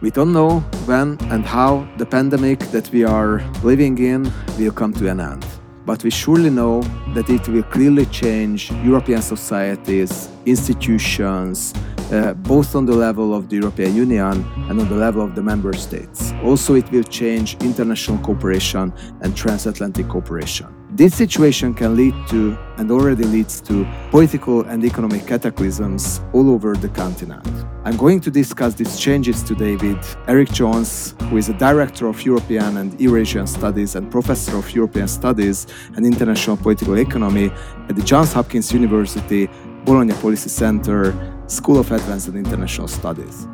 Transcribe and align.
We 0.00 0.10
don't 0.10 0.32
know 0.32 0.60
when 0.86 1.18
and 1.30 1.44
how 1.44 1.86
the 1.98 2.06
pandemic 2.06 2.60
that 2.70 2.90
we 2.90 3.04
are 3.04 3.42
living 3.62 3.98
in 3.98 4.32
will 4.58 4.72
come 4.72 4.94
to 4.94 5.10
an 5.10 5.20
end. 5.20 5.44
But 5.84 6.02
we 6.02 6.10
surely 6.10 6.48
know 6.48 6.80
that 7.14 7.28
it 7.28 7.46
will 7.48 7.64
clearly 7.64 8.06
change 8.06 8.70
European 8.82 9.20
societies, 9.20 10.30
institutions, 10.46 11.74
uh, 12.10 12.32
both 12.32 12.74
on 12.74 12.86
the 12.86 12.94
level 12.94 13.34
of 13.34 13.50
the 13.50 13.56
European 13.56 13.94
Union 13.94 14.42
and 14.70 14.80
on 14.80 14.88
the 14.88 14.96
level 14.96 15.20
of 15.20 15.34
the 15.34 15.42
member 15.42 15.74
states. 15.74 16.32
Also, 16.44 16.76
it 16.76 16.90
will 16.90 17.04
change 17.04 17.56
international 17.60 18.16
cooperation 18.18 18.94
and 19.20 19.36
transatlantic 19.36 20.08
cooperation. 20.08 20.79
This 21.00 21.16
situation 21.16 21.72
can 21.72 21.96
lead 21.96 22.14
to, 22.28 22.58
and 22.76 22.90
already 22.90 23.24
leads 23.24 23.62
to, 23.62 23.86
political 24.10 24.66
and 24.66 24.84
economic 24.84 25.26
cataclysms 25.26 26.20
all 26.34 26.50
over 26.50 26.76
the 26.76 26.90
continent. 26.90 27.48
I'm 27.86 27.96
going 27.96 28.20
to 28.20 28.30
discuss 28.30 28.74
these 28.74 29.00
changes 29.00 29.42
today 29.42 29.76
with 29.76 30.16
Eric 30.28 30.52
Jones, 30.52 31.14
who 31.30 31.38
is 31.38 31.48
a 31.48 31.54
director 31.54 32.06
of 32.06 32.22
European 32.22 32.76
and 32.76 33.00
Eurasian 33.00 33.46
Studies 33.46 33.94
and 33.94 34.10
professor 34.10 34.58
of 34.58 34.70
European 34.74 35.08
Studies 35.08 35.66
and 35.96 36.04
International 36.04 36.58
Political 36.58 36.98
Economy 36.98 37.50
at 37.88 37.96
the 37.96 38.02
Johns 38.02 38.34
Hopkins 38.34 38.70
University 38.70 39.48
Bologna 39.86 40.12
Policy 40.12 40.50
Center, 40.50 41.14
School 41.46 41.78
of 41.78 41.90
Advanced 41.90 42.28
and 42.28 42.36
International 42.36 42.88
Studies. 42.88 43.48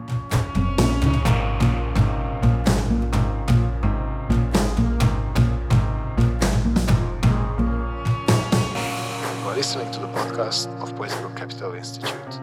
Podcast 10.36 10.68
of 10.82 10.94
Political 10.96 11.30
Capital 11.30 11.72
Institute. 11.74 12.40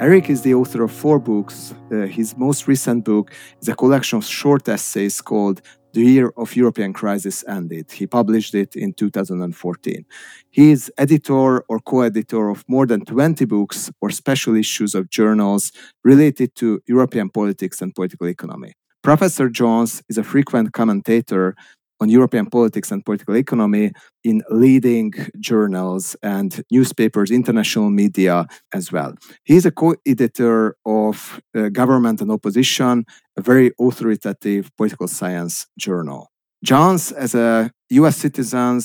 Eric 0.00 0.30
is 0.30 0.42
the 0.42 0.54
author 0.54 0.84
of 0.84 0.92
four 0.92 1.18
books. 1.18 1.74
Uh, 1.90 2.06
his 2.06 2.36
most 2.36 2.68
recent 2.68 3.04
book 3.04 3.32
is 3.60 3.68
a 3.68 3.74
collection 3.74 4.18
of 4.18 4.24
short 4.24 4.68
essays 4.68 5.20
called 5.20 5.60
The 5.92 6.02
Year 6.02 6.32
of 6.36 6.54
European 6.54 6.92
Crisis 6.92 7.44
Ended. 7.48 7.90
He 7.90 8.06
published 8.06 8.54
it 8.54 8.76
in 8.76 8.92
2014. 8.92 10.04
He 10.50 10.70
is 10.70 10.92
editor 10.98 11.62
or 11.62 11.80
co 11.80 12.02
editor 12.02 12.48
of 12.48 12.64
more 12.68 12.86
than 12.86 13.04
20 13.04 13.44
books 13.46 13.90
or 14.00 14.10
special 14.10 14.54
issues 14.54 14.94
of 14.94 15.10
journals 15.10 15.72
related 16.04 16.54
to 16.56 16.80
European 16.86 17.28
politics 17.30 17.80
and 17.82 17.94
political 17.94 18.28
economy. 18.28 18.74
Professor 19.02 19.48
Jones 19.48 20.02
is 20.08 20.16
a 20.16 20.22
frequent 20.22 20.72
commentator 20.72 21.54
on 22.00 22.08
European 22.08 22.46
politics 22.46 22.90
and 22.90 23.04
political 23.04 23.36
economy 23.36 23.92
in 24.24 24.42
leading 24.50 25.12
journals 25.40 26.16
and 26.22 26.62
newspapers, 26.70 27.30
international 27.30 27.90
media 27.90 28.46
as 28.72 28.90
well. 28.92 29.14
He's 29.44 29.66
a 29.66 29.70
co 29.70 29.94
editor 30.06 30.76
of 30.84 31.40
uh, 31.54 31.68
Government 31.68 32.20
and 32.20 32.30
Opposition, 32.30 33.04
a 33.36 33.42
very 33.42 33.72
authoritative 33.80 34.70
political 34.76 35.08
science 35.08 35.66
journal. 35.78 36.30
Jones, 36.64 37.12
as 37.12 37.34
a 37.34 37.70
US 37.90 38.16
citizen, 38.16 38.80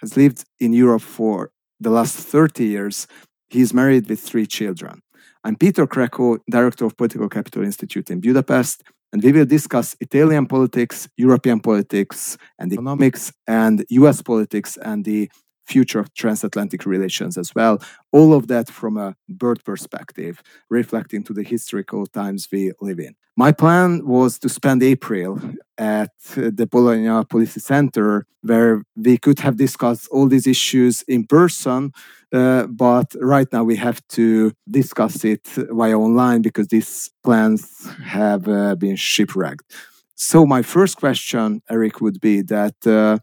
has 0.00 0.16
lived 0.16 0.44
in 0.60 0.72
Europe 0.72 1.02
for 1.02 1.50
the 1.80 1.90
last 1.90 2.16
30 2.16 2.64
years. 2.64 3.06
He's 3.48 3.74
married 3.74 4.08
with 4.08 4.20
three 4.20 4.46
children. 4.46 5.00
I'm 5.46 5.56
Peter 5.56 5.86
Krekó, 5.86 6.38
Director 6.48 6.86
of 6.86 6.96
Political 6.96 7.28
Capital 7.28 7.64
Institute 7.64 8.10
in 8.10 8.20
Budapest, 8.20 8.82
and 9.14 9.22
we 9.22 9.30
will 9.30 9.46
discuss 9.46 9.94
Italian 10.00 10.44
politics, 10.44 11.08
European 11.16 11.60
politics, 11.60 12.36
and 12.58 12.72
economics, 12.72 13.32
and 13.46 13.84
US 13.90 14.20
politics 14.20 14.76
and 14.78 15.04
the 15.04 15.30
future 15.64 16.00
of 16.00 16.12
transatlantic 16.14 16.84
relations 16.84 17.38
as 17.38 17.54
well. 17.54 17.80
All 18.10 18.34
of 18.34 18.48
that 18.48 18.68
from 18.68 18.96
a 18.96 19.14
bird 19.28 19.64
perspective, 19.64 20.42
reflecting 20.68 21.22
to 21.22 21.32
the 21.32 21.44
historical 21.44 22.06
times 22.06 22.48
we 22.50 22.72
live 22.80 22.98
in. 22.98 23.14
My 23.36 23.52
plan 23.52 24.04
was 24.04 24.36
to 24.40 24.48
spend 24.48 24.82
April 24.82 25.40
at 25.78 26.10
the 26.34 26.66
Bologna 26.66 27.24
Policy 27.24 27.60
Center, 27.60 28.26
where 28.42 28.82
we 28.96 29.16
could 29.16 29.38
have 29.38 29.56
discussed 29.56 30.08
all 30.10 30.26
these 30.26 30.48
issues 30.48 31.02
in 31.02 31.24
person. 31.24 31.92
Uh, 32.34 32.66
but 32.66 33.14
right 33.20 33.46
now 33.52 33.62
we 33.62 33.76
have 33.76 34.00
to 34.08 34.52
discuss 34.68 35.24
it 35.24 35.46
via 35.46 35.96
online 35.96 36.42
because 36.42 36.66
these 36.66 37.10
plans 37.22 37.88
have 38.02 38.48
uh, 38.48 38.74
been 38.74 38.96
shipwrecked. 38.96 39.72
So 40.16 40.44
my 40.44 40.62
first 40.62 40.96
question, 40.96 41.62
Eric, 41.70 42.00
would 42.00 42.20
be 42.20 42.42
that 42.42 42.74
uh, 42.86 43.18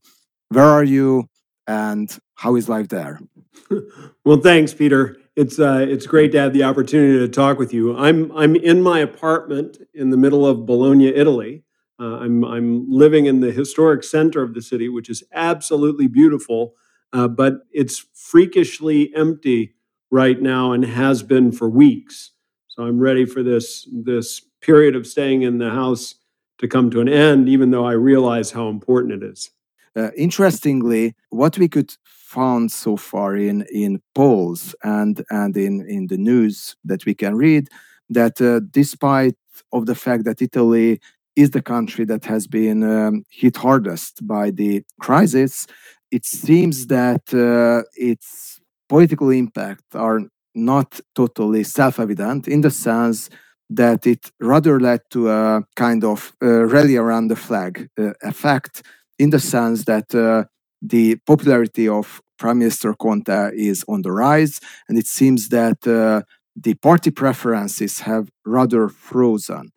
where 0.47 0.66
are 0.66 0.83
you 0.83 1.25
and 1.67 2.09
how 2.35 2.55
is 2.55 2.69
life 2.69 2.88
there? 2.88 3.19
well, 4.25 4.38
thanks, 4.38 4.73
Peter. 4.73 5.17
It's 5.35 5.59
uh, 5.59 5.85
it's 5.89 6.05
great 6.05 6.31
to 6.33 6.39
have 6.39 6.53
the 6.53 6.63
opportunity 6.63 7.19
to 7.19 7.27
talk 7.27 7.57
with 7.57 7.73
you. 7.73 7.97
I'm 7.97 8.31
I'm 8.31 8.55
in 8.55 8.81
my 8.81 9.00
apartment 9.00 9.77
in 9.94 10.09
the 10.09 10.17
middle 10.17 10.45
of 10.45 10.66
Bologna, 10.66 11.07
Italy. 11.07 11.63
Uh, 12.00 12.17
I'm 12.19 12.44
I'm 12.44 12.89
living 12.89 13.25
in 13.25 13.41
the 13.41 13.51
historic 13.51 14.03
center 14.03 14.41
of 14.41 14.53
the 14.53 14.61
city, 14.61 14.89
which 14.89 15.09
is 15.09 15.23
absolutely 15.33 16.07
beautiful, 16.07 16.75
uh, 17.13 17.27
but 17.27 17.61
it's 17.72 18.05
freakishly 18.13 19.13
empty 19.16 19.75
right 20.09 20.41
now 20.41 20.72
and 20.72 20.85
has 20.85 21.23
been 21.23 21.51
for 21.51 21.69
weeks. 21.69 22.31
So 22.67 22.83
I'm 22.83 22.99
ready 22.99 23.25
for 23.25 23.44
this 23.44 23.88
this 23.91 24.41
period 24.61 24.95
of 24.95 25.07
staying 25.07 25.41
in 25.41 25.57
the 25.57 25.71
house 25.71 26.16
to 26.59 26.67
come 26.67 26.89
to 26.91 27.01
an 27.01 27.09
end, 27.09 27.50
even 27.50 27.71
though 27.71 27.85
I 27.85 27.94
realize 27.94 28.51
how 28.51 28.69
important 28.69 29.23
it 29.23 29.31
is. 29.31 29.50
Uh, 29.95 30.11
interestingly, 30.16 31.16
what 31.29 31.57
we 31.57 31.67
could 31.67 31.94
found 32.05 32.71
so 32.71 32.95
far 32.95 33.35
in 33.35 33.66
in 33.73 34.01
polls 34.16 34.73
and 34.83 35.23
and 35.29 35.57
in 35.57 35.85
in 35.88 36.07
the 36.07 36.17
news 36.17 36.75
that 36.85 37.05
we 37.05 37.13
can 37.13 37.35
read 37.35 37.67
that 38.09 38.41
uh, 38.41 38.61
despite 38.71 39.35
of 39.73 39.85
the 39.85 39.95
fact 39.95 40.23
that 40.25 40.41
Italy 40.41 41.00
is 41.35 41.51
the 41.51 41.61
country 41.61 42.05
that 42.05 42.25
has 42.25 42.47
been 42.47 42.83
um, 42.83 43.23
hit 43.29 43.57
hardest 43.57 44.25
by 44.27 44.51
the 44.51 44.83
crisis, 45.00 45.67
it 46.11 46.25
seems 46.25 46.88
that 46.88 47.33
uh, 47.33 47.83
its 47.95 48.59
political 48.89 49.29
impact 49.29 49.83
are 49.94 50.22
not 50.53 50.99
totally 51.16 51.63
self-evident 51.63 52.47
in 52.47 52.61
the 52.61 52.69
sense 52.69 53.29
that 53.69 54.05
it 54.05 54.31
rather 54.41 54.79
led 54.79 55.00
to 55.09 55.29
a 55.29 55.63
kind 55.77 56.03
of 56.03 56.33
uh, 56.44 56.66
rally 56.66 56.97
around 56.97 57.29
the 57.29 57.35
flag 57.38 57.88
uh, 57.97 58.11
effect 58.21 58.83
in 59.17 59.29
the 59.29 59.39
sense 59.39 59.85
that 59.85 60.13
uh, 60.13 60.44
the 60.81 61.16
popularity 61.25 61.88
of 61.88 62.21
Prime 62.38 62.59
Minister 62.59 62.94
Conte 62.94 63.51
is 63.53 63.85
on 63.88 64.01
the 64.01 64.11
rise, 64.11 64.59
and 64.89 64.97
it 64.97 65.07
seems 65.07 65.50
that 65.50 65.88
uh, 65.88 66.23
the 66.55 66.73
party 66.73 67.11
preferences 67.11 68.00
have 68.01 68.29
rather 68.45 68.89
frozen. 68.89 69.71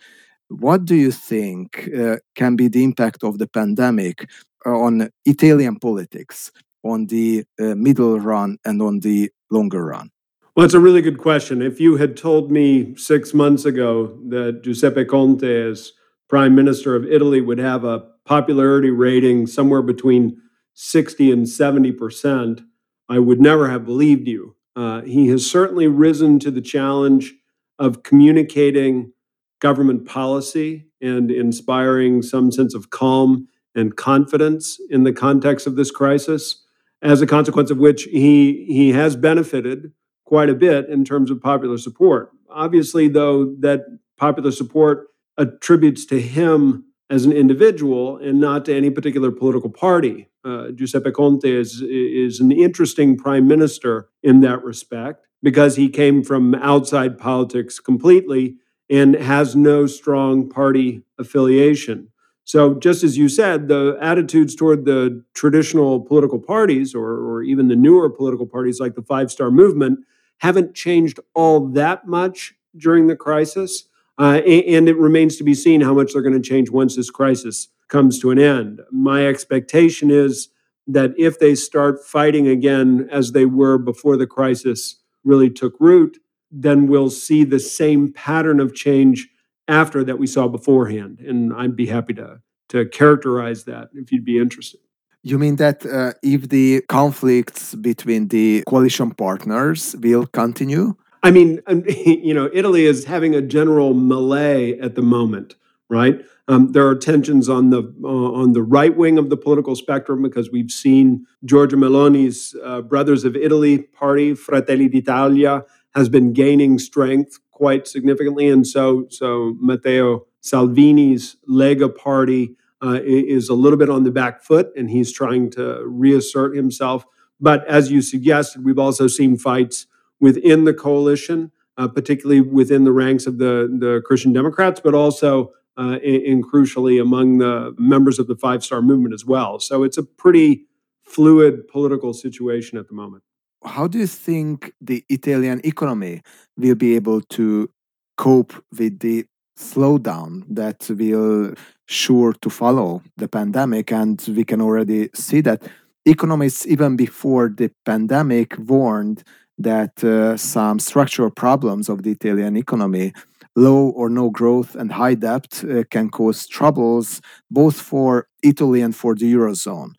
What 0.49 0.87
do 0.87 0.95
you 0.95 1.13
think 1.13 1.89
uh, 1.97 2.17
can 2.35 2.57
be 2.57 2.69
the 2.69 2.83
impact 2.83 3.23
of 3.23 3.39
the 3.39 3.47
pandemic 3.47 4.29
on 4.65 5.11
Italian 5.25 5.77
politics, 5.77 6.51
on 6.83 7.07
the 7.07 7.45
uh, 7.61 7.75
middle 7.75 8.19
run 8.21 8.59
and 8.65 8.81
on 8.83 9.01
the 9.01 9.31
longer 9.51 9.85
run? 9.85 10.11
Well, 10.55 10.65
that's 10.65 10.75
a 10.75 10.81
really 10.81 11.03
good 11.03 11.19
question. 11.19 11.63
If 11.63 11.81
you 11.81 11.97
had 11.97 12.17
told 12.17 12.53
me 12.53 12.95
six 12.97 13.35
months 13.35 13.65
ago 13.65 14.19
that 14.29 14.63
Giuseppe 14.63 15.05
Conte, 15.05 15.43
as 15.43 15.93
Prime 16.29 16.55
Minister 16.55 16.95
of 16.95 17.05
Italy, 17.05 17.41
would 17.41 17.59
have 17.59 17.85
a 17.85 18.05
popularity 18.25 18.91
rating 18.91 19.47
somewhere 19.47 19.83
between 19.83 20.41
60 20.75 21.33
and 21.33 21.47
70%, 21.47 22.65
I 23.09 23.19
would 23.19 23.41
never 23.41 23.69
have 23.69 23.85
believed 23.85 24.29
you. 24.29 24.57
Uh, 24.77 25.03
he 25.03 25.29
has 25.29 25.49
certainly 25.49 25.89
risen 25.89 26.39
to 26.41 26.51
the 26.51 26.63
challenge 26.63 27.35
of 27.79 28.03
communicating 28.03 29.13
government 29.61 30.07
policy 30.07 30.87
and 31.01 31.31
inspiring 31.31 32.23
some 32.23 32.51
sense 32.51 32.75
of 32.75 32.91
calm 32.91 33.49
and 33.75 33.97
confidence 33.97 34.79
in 34.91 35.05
the 35.05 35.13
context 35.13 35.67
of 35.67 35.77
this 35.77 35.91
crisis, 35.91 36.65
as 37.03 37.21
a 37.21 37.27
consequence 37.27 37.71
of 37.71 37.79
which 37.79 38.05
he, 38.05 38.65
he 38.67 38.93
has 38.93 39.17
benefited 39.17 39.93
quite 40.25 40.49
a 40.49 40.55
bit 40.55 40.89
in 40.89 41.05
terms 41.05 41.31
of 41.31 41.41
popular 41.41 41.77
support. 41.79 42.31
Obviously, 42.49 43.09
though, 43.09 43.55
that 43.61 43.85
popular 44.17 44.51
support 44.51 45.09
attributes 45.37 46.07
to 46.07 46.21
him 46.21 46.85
as 47.11 47.25
an 47.25 47.33
individual 47.33 48.17
and 48.17 48.41
not 48.41 48.65
to 48.65 48.75
any 48.75 48.91
particular 48.91 49.31
political 49.31 49.71
party. 49.71 50.29
Uh, 50.45 50.71
Giuseppe 50.71 51.11
Conte 51.11 51.45
is, 51.45 51.83
is 51.83 52.41
an 52.41 52.53
interesting 52.53 53.17
prime 53.17 53.47
minister 53.47 54.09
in 54.23 54.41
that 54.41 54.63
respect 54.65 55.27
because 55.43 55.77
he 55.77 55.89
came 55.89 56.23
from 56.23 56.55
outside 56.55 57.19
politics 57.19 57.79
completely 57.79 58.57
and 58.91 59.15
has 59.15 59.55
no 59.55 59.87
strong 59.87 60.49
party 60.49 61.03
affiliation. 61.19 62.09
So, 62.45 62.75
just 62.75 63.03
as 63.03 63.17
you 63.17 63.29
said, 63.29 63.69
the 63.69 63.97
attitudes 64.01 64.55
toward 64.55 64.85
the 64.85 65.25
traditional 65.33 66.01
political 66.01 66.39
parties 66.39 66.95
or, 66.95 67.13
or 67.13 67.43
even 67.43 67.69
the 67.69 67.77
newer 67.77 68.11
political 68.11 68.47
parties 68.47 68.81
like 68.81 68.95
the 68.95 69.03
Five 69.03 69.31
Star 69.31 69.51
Movement 69.51 70.01
haven't 70.39 70.75
changed 70.75 71.21
all 71.35 71.67
that 71.69 72.07
much 72.07 72.55
during 72.77 73.07
the 73.07 73.17
crisis. 73.17 73.85
Uh, 74.19 74.41
and 74.47 74.89
it 74.89 74.97
remains 74.97 75.37
to 75.37 75.45
be 75.45 75.55
seen 75.55 75.81
how 75.81 75.95
much 75.95 76.13
they're 76.13 76.23
going 76.23 76.41
to 76.41 76.49
change 76.49 76.71
once 76.71 76.97
this 76.97 77.11
crisis 77.11 77.69
comes 77.89 78.19
to 78.21 78.31
an 78.31 78.39
end. 78.39 78.81
My 78.93 79.27
expectation 79.27 80.11
is 80.11 80.49
that 80.87 81.13
if 81.19 81.39
they 81.39 81.55
start 81.55 82.05
fighting 82.05 82.47
again 82.47 83.09
as 83.11 83.33
they 83.33 83.47
were 83.47 83.79
before 83.79 84.17
the 84.17 84.27
crisis 84.27 84.97
really 85.25 85.51
took 85.51 85.75
root, 85.81 86.19
then 86.51 86.87
we'll 86.87 87.11
see 87.11 87.43
the 87.43 87.59
same 87.59 88.13
pattern 88.13 88.61
of 88.61 88.75
change 88.75 89.29
after 89.69 90.05
that 90.05 90.19
we 90.19 90.27
saw 90.27 90.49
beforehand. 90.49 91.21
And 91.21 91.53
I'd 91.53 91.77
be 91.77 91.87
happy 91.87 92.15
to, 92.15 92.41
to 92.71 92.87
characterize 92.87 93.65
that 93.65 93.89
if 93.95 94.13
you'd 94.13 94.25
be 94.25 94.39
interested. 94.39 94.81
You 95.23 95.39
mean 95.39 95.57
that 95.57 95.87
uh, 95.87 96.13
if 96.23 96.51
the 96.51 96.83
conflicts 96.89 97.75
between 97.75 98.29
the 98.29 98.63
coalition 98.69 99.13
partners 99.13 99.97
will 99.99 100.27
continue? 100.27 100.97
I 101.23 101.31
mean, 101.31 101.63
you 101.89 102.35
know, 102.35 102.51
Italy 102.53 102.85
is 102.85 103.07
having 103.07 103.35
a 103.35 103.41
general 103.41 103.95
melee 103.95 104.79
at 104.79 104.95
the 104.95 105.03
moment, 105.03 105.55
right? 105.89 106.23
Um, 106.47 106.73
there 106.73 106.87
are 106.87 106.95
tensions 106.95 107.49
on 107.49 107.71
the 107.71 107.83
uh, 108.05 108.33
on 108.43 108.53
the 108.53 108.63
right 108.63 108.95
wing 108.95 109.17
of 109.17 109.31
the 109.31 109.37
political 109.39 109.75
spectrum 109.75 110.21
because 110.23 110.51
we've 110.51 110.71
seen 110.71 111.25
Giorgia 111.47 111.79
Meloni's 111.79 112.55
uh, 112.63 112.83
Brothers 112.83 113.25
of 113.25 113.35
Italy 113.35 113.79
party, 113.79 114.35
Fratelli 114.35 114.89
d'Italia, 114.89 115.65
has 115.95 116.11
been 116.11 116.35
gaining 116.35 116.79
strength 116.79 117.39
quite 117.55 117.87
significantly, 117.87 118.49
and 118.49 118.67
so 118.67 119.07
so 119.11 119.57
Matteo 119.61 120.27
Salvini's 120.43 121.37
Lega 121.49 121.95
party 121.95 122.57
uh, 122.85 123.01
is 123.03 123.49
a 123.49 123.55
little 123.55 123.79
bit 123.79 123.89
on 123.89 124.05
the 124.05 124.11
back 124.11 124.43
foot, 124.43 124.71
and 124.77 124.91
he's 124.91 125.13
trying 125.13 125.51
to 125.53 125.83
reassert 125.87 126.55
himself. 126.55 127.05
But 127.41 127.67
as 127.67 127.91
you 127.91 128.03
suggested, 128.03 128.65
we've 128.65 128.79
also 128.79 129.07
seen 129.07 129.37
fights 129.37 129.87
within 130.21 130.65
the 130.65 130.75
coalition, 130.75 131.53
uh, 131.77 131.89
particularly 131.89 132.41
within 132.41 132.85
the 132.85 132.93
ranks 132.93 133.27
of 133.27 133.39
the 133.39 133.69
the 133.79 134.03
Christian 134.05 134.33
Democrats, 134.33 134.81
but 134.81 134.95
also 134.95 135.53
uh, 135.77 135.99
and, 136.05 136.45
crucially 136.45 137.01
among 137.01 137.39
the 137.39 137.75
members 137.79 138.19
of 138.19 138.27
the 138.27 138.37
Five 138.37 138.65
Star 138.65 138.83
Movement 138.83 139.15
as 139.15 139.25
well. 139.25 139.59
So 139.59 139.83
it's 139.83 139.99
a 139.99 140.03
pretty 140.03 140.67
fluid 141.03 141.69
political 141.69 142.13
situation 142.13 142.79
at 142.79 142.89
the 142.89 142.95
moment. 142.95 143.23
How 143.65 143.87
do 143.87 143.99
you 143.99 144.07
think 144.07 144.73
the 144.81 145.05
Italian 145.09 145.61
economy 145.65 146.23
will 146.57 146.75
be 146.75 146.95
able 146.97 147.21
to 147.23 147.71
cope 148.17 148.53
with 148.79 149.01
the 149.01 149.27
slowdown 149.59 150.45
that 150.49 150.89
will 150.91 151.55
sure 151.87 152.33
to 152.33 152.51
follow 152.51 153.03
the 153.17 153.29
pandemic 153.29 153.93
and 153.93 154.23
we 154.37 154.45
can 154.45 154.61
already 154.61 155.09
see 155.15 155.41
that 155.41 155.63
economists 156.05 156.67
even 156.67 156.97
before 156.97 157.49
the 157.49 157.71
pandemic 157.85 158.57
warned 158.59 159.23
that 159.59 160.03
uh, 160.03 160.37
some 160.37 160.79
structural 160.79 161.31
problems 161.31 161.89
of 161.89 162.03
the 162.03 162.11
Italian 162.11 162.57
economy 162.57 163.13
low 163.57 163.89
or 163.91 164.09
no 164.09 164.31
growth 164.31 164.75
and 164.75 164.91
high 164.91 165.15
debt 165.15 165.63
uh, 165.65 165.85
can 165.91 166.11
cause 166.11 166.47
troubles 166.47 167.21
both 167.51 167.77
for 167.77 168.27
Italy 168.43 168.81
and 168.81 168.97
for 168.97 169.15
the 169.15 169.33
eurozone. 169.33 169.93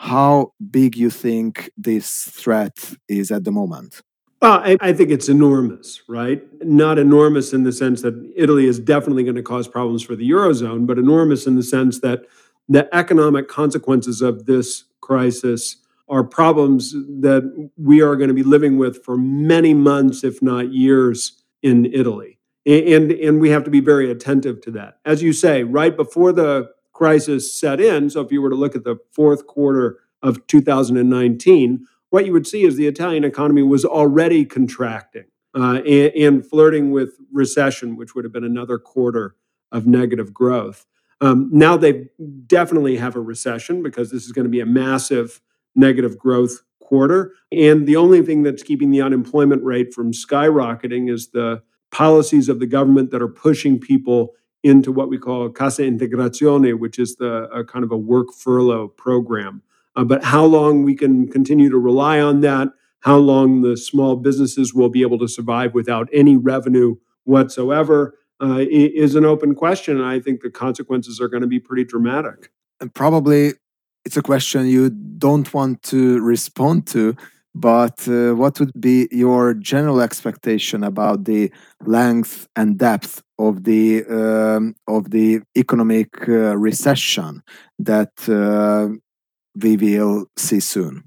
How 0.00 0.52
big 0.70 0.96
you 0.96 1.10
think 1.10 1.70
this 1.76 2.24
threat 2.24 2.94
is 3.08 3.32
at 3.32 3.44
the 3.44 3.50
moment? 3.50 4.00
Well, 4.40 4.60
I, 4.60 4.76
I, 4.80 4.92
think 4.92 5.10
it's 5.10 5.28
enormous, 5.28 6.02
right? 6.08 6.40
Not 6.64 6.98
enormous 6.98 7.52
in 7.52 7.64
the 7.64 7.72
sense 7.72 8.02
that 8.02 8.14
Italy 8.36 8.66
is 8.66 8.78
definitely 8.78 9.24
going 9.24 9.34
to 9.34 9.42
cause 9.42 9.66
problems 9.66 10.04
for 10.04 10.14
the 10.14 10.30
eurozone, 10.30 10.86
but 10.86 10.98
enormous 10.98 11.48
in 11.48 11.56
the 11.56 11.64
sense 11.64 11.98
that 12.00 12.20
the 12.68 12.88
economic 12.94 13.48
consequences 13.48 14.22
of 14.22 14.46
this 14.46 14.84
crisis 15.00 15.78
are 16.08 16.22
problems 16.22 16.92
that 16.92 17.70
we 17.76 18.00
are 18.00 18.14
going 18.14 18.28
to 18.28 18.34
be 18.34 18.44
living 18.44 18.78
with 18.78 19.04
for 19.04 19.18
many 19.18 19.74
months, 19.74 20.22
if 20.22 20.40
not 20.40 20.72
years, 20.72 21.42
in 21.60 21.86
Italy 21.86 22.38
and 22.68 23.12
and 23.12 23.40
we 23.40 23.50
have 23.50 23.64
to 23.64 23.70
be 23.70 23.80
very 23.80 24.10
attentive 24.10 24.60
to 24.62 24.70
that. 24.72 24.98
As 25.04 25.22
you 25.22 25.32
say, 25.32 25.62
right 25.62 25.96
before 25.96 26.32
the 26.32 26.70
crisis 26.98 27.56
set 27.56 27.80
in, 27.80 28.10
so 28.10 28.20
if 28.20 28.32
you 28.32 28.42
were 28.42 28.50
to 28.50 28.56
look 28.56 28.74
at 28.74 28.82
the 28.82 28.96
fourth 29.12 29.46
quarter 29.46 30.00
of 30.20 30.44
2019, 30.48 31.86
what 32.10 32.26
you 32.26 32.32
would 32.32 32.46
see 32.46 32.64
is 32.64 32.74
the 32.74 32.88
Italian 32.88 33.22
economy 33.22 33.62
was 33.62 33.84
already 33.84 34.44
contracting 34.44 35.26
uh, 35.54 35.80
and, 35.86 36.12
and, 36.16 36.46
flirting 36.46 36.90
with 36.90 37.12
recession, 37.32 37.94
which 37.96 38.16
would 38.16 38.24
have 38.24 38.32
been 38.32 38.42
another 38.42 38.80
quarter 38.80 39.36
of 39.70 39.86
negative 39.86 40.34
growth. 40.34 40.86
Um, 41.20 41.48
now 41.52 41.76
they 41.76 42.08
definitely 42.48 42.96
have 42.96 43.14
a 43.14 43.20
recession 43.20 43.80
because 43.80 44.10
this 44.10 44.24
is 44.24 44.32
going 44.32 44.46
to 44.46 44.50
be 44.50 44.60
a 44.60 44.66
massive 44.66 45.40
negative 45.76 46.18
growth 46.18 46.62
quarter. 46.80 47.32
And 47.52 47.86
the 47.86 47.94
only 47.94 48.22
thing 48.22 48.42
that's 48.42 48.64
keeping 48.64 48.90
the 48.90 49.02
unemployment 49.02 49.62
rate 49.62 49.94
from 49.94 50.10
skyrocketing 50.10 51.08
is 51.08 51.28
the 51.28 51.62
policies 51.92 52.48
of 52.48 52.58
the 52.58 52.66
government 52.66 53.12
that 53.12 53.22
are 53.22 53.28
pushing 53.28 53.78
people 53.78 54.34
into 54.62 54.90
what 54.92 55.08
we 55.08 55.18
call 55.18 55.48
Cassa 55.50 55.82
Integrazione, 55.82 56.78
which 56.78 56.98
is 56.98 57.16
the 57.16 57.64
kind 57.68 57.84
of 57.84 57.92
a 57.92 57.96
work 57.96 58.32
furlough 58.32 58.88
program. 58.88 59.62
Uh, 59.96 60.04
but 60.04 60.24
how 60.24 60.44
long 60.44 60.82
we 60.82 60.94
can 60.94 61.28
continue 61.28 61.70
to 61.70 61.78
rely 61.78 62.20
on 62.20 62.40
that, 62.40 62.68
how 63.00 63.16
long 63.16 63.62
the 63.62 63.76
small 63.76 64.16
businesses 64.16 64.74
will 64.74 64.88
be 64.88 65.02
able 65.02 65.18
to 65.18 65.28
survive 65.28 65.74
without 65.74 66.08
any 66.12 66.36
revenue 66.36 66.96
whatsoever, 67.24 68.14
uh, 68.40 68.64
is 68.70 69.14
an 69.14 69.24
open 69.24 69.54
question. 69.54 69.96
And 69.96 70.06
I 70.06 70.20
think 70.20 70.42
the 70.42 70.50
consequences 70.50 71.20
are 71.20 71.28
going 71.28 71.40
to 71.40 71.48
be 71.48 71.58
pretty 71.58 71.84
dramatic. 71.84 72.50
And 72.80 72.94
probably 72.94 73.54
it's 74.04 74.16
a 74.16 74.22
question 74.22 74.66
you 74.66 74.90
don't 74.90 75.52
want 75.52 75.82
to 75.84 76.20
respond 76.20 76.86
to 76.88 77.16
but 77.54 78.06
uh, 78.08 78.34
what 78.34 78.60
would 78.60 78.72
be 78.78 79.08
your 79.10 79.54
general 79.54 80.00
expectation 80.00 80.84
about 80.84 81.24
the 81.24 81.50
length 81.84 82.46
and 82.54 82.78
depth 82.78 83.22
of 83.38 83.64
the 83.64 84.04
um, 84.06 84.74
of 84.86 85.10
the 85.10 85.40
economic 85.56 86.28
uh, 86.28 86.56
recession 86.56 87.42
that 87.78 88.12
uh, 88.28 88.88
we 89.54 89.76
will 89.76 90.26
see 90.36 90.60
soon? 90.60 91.04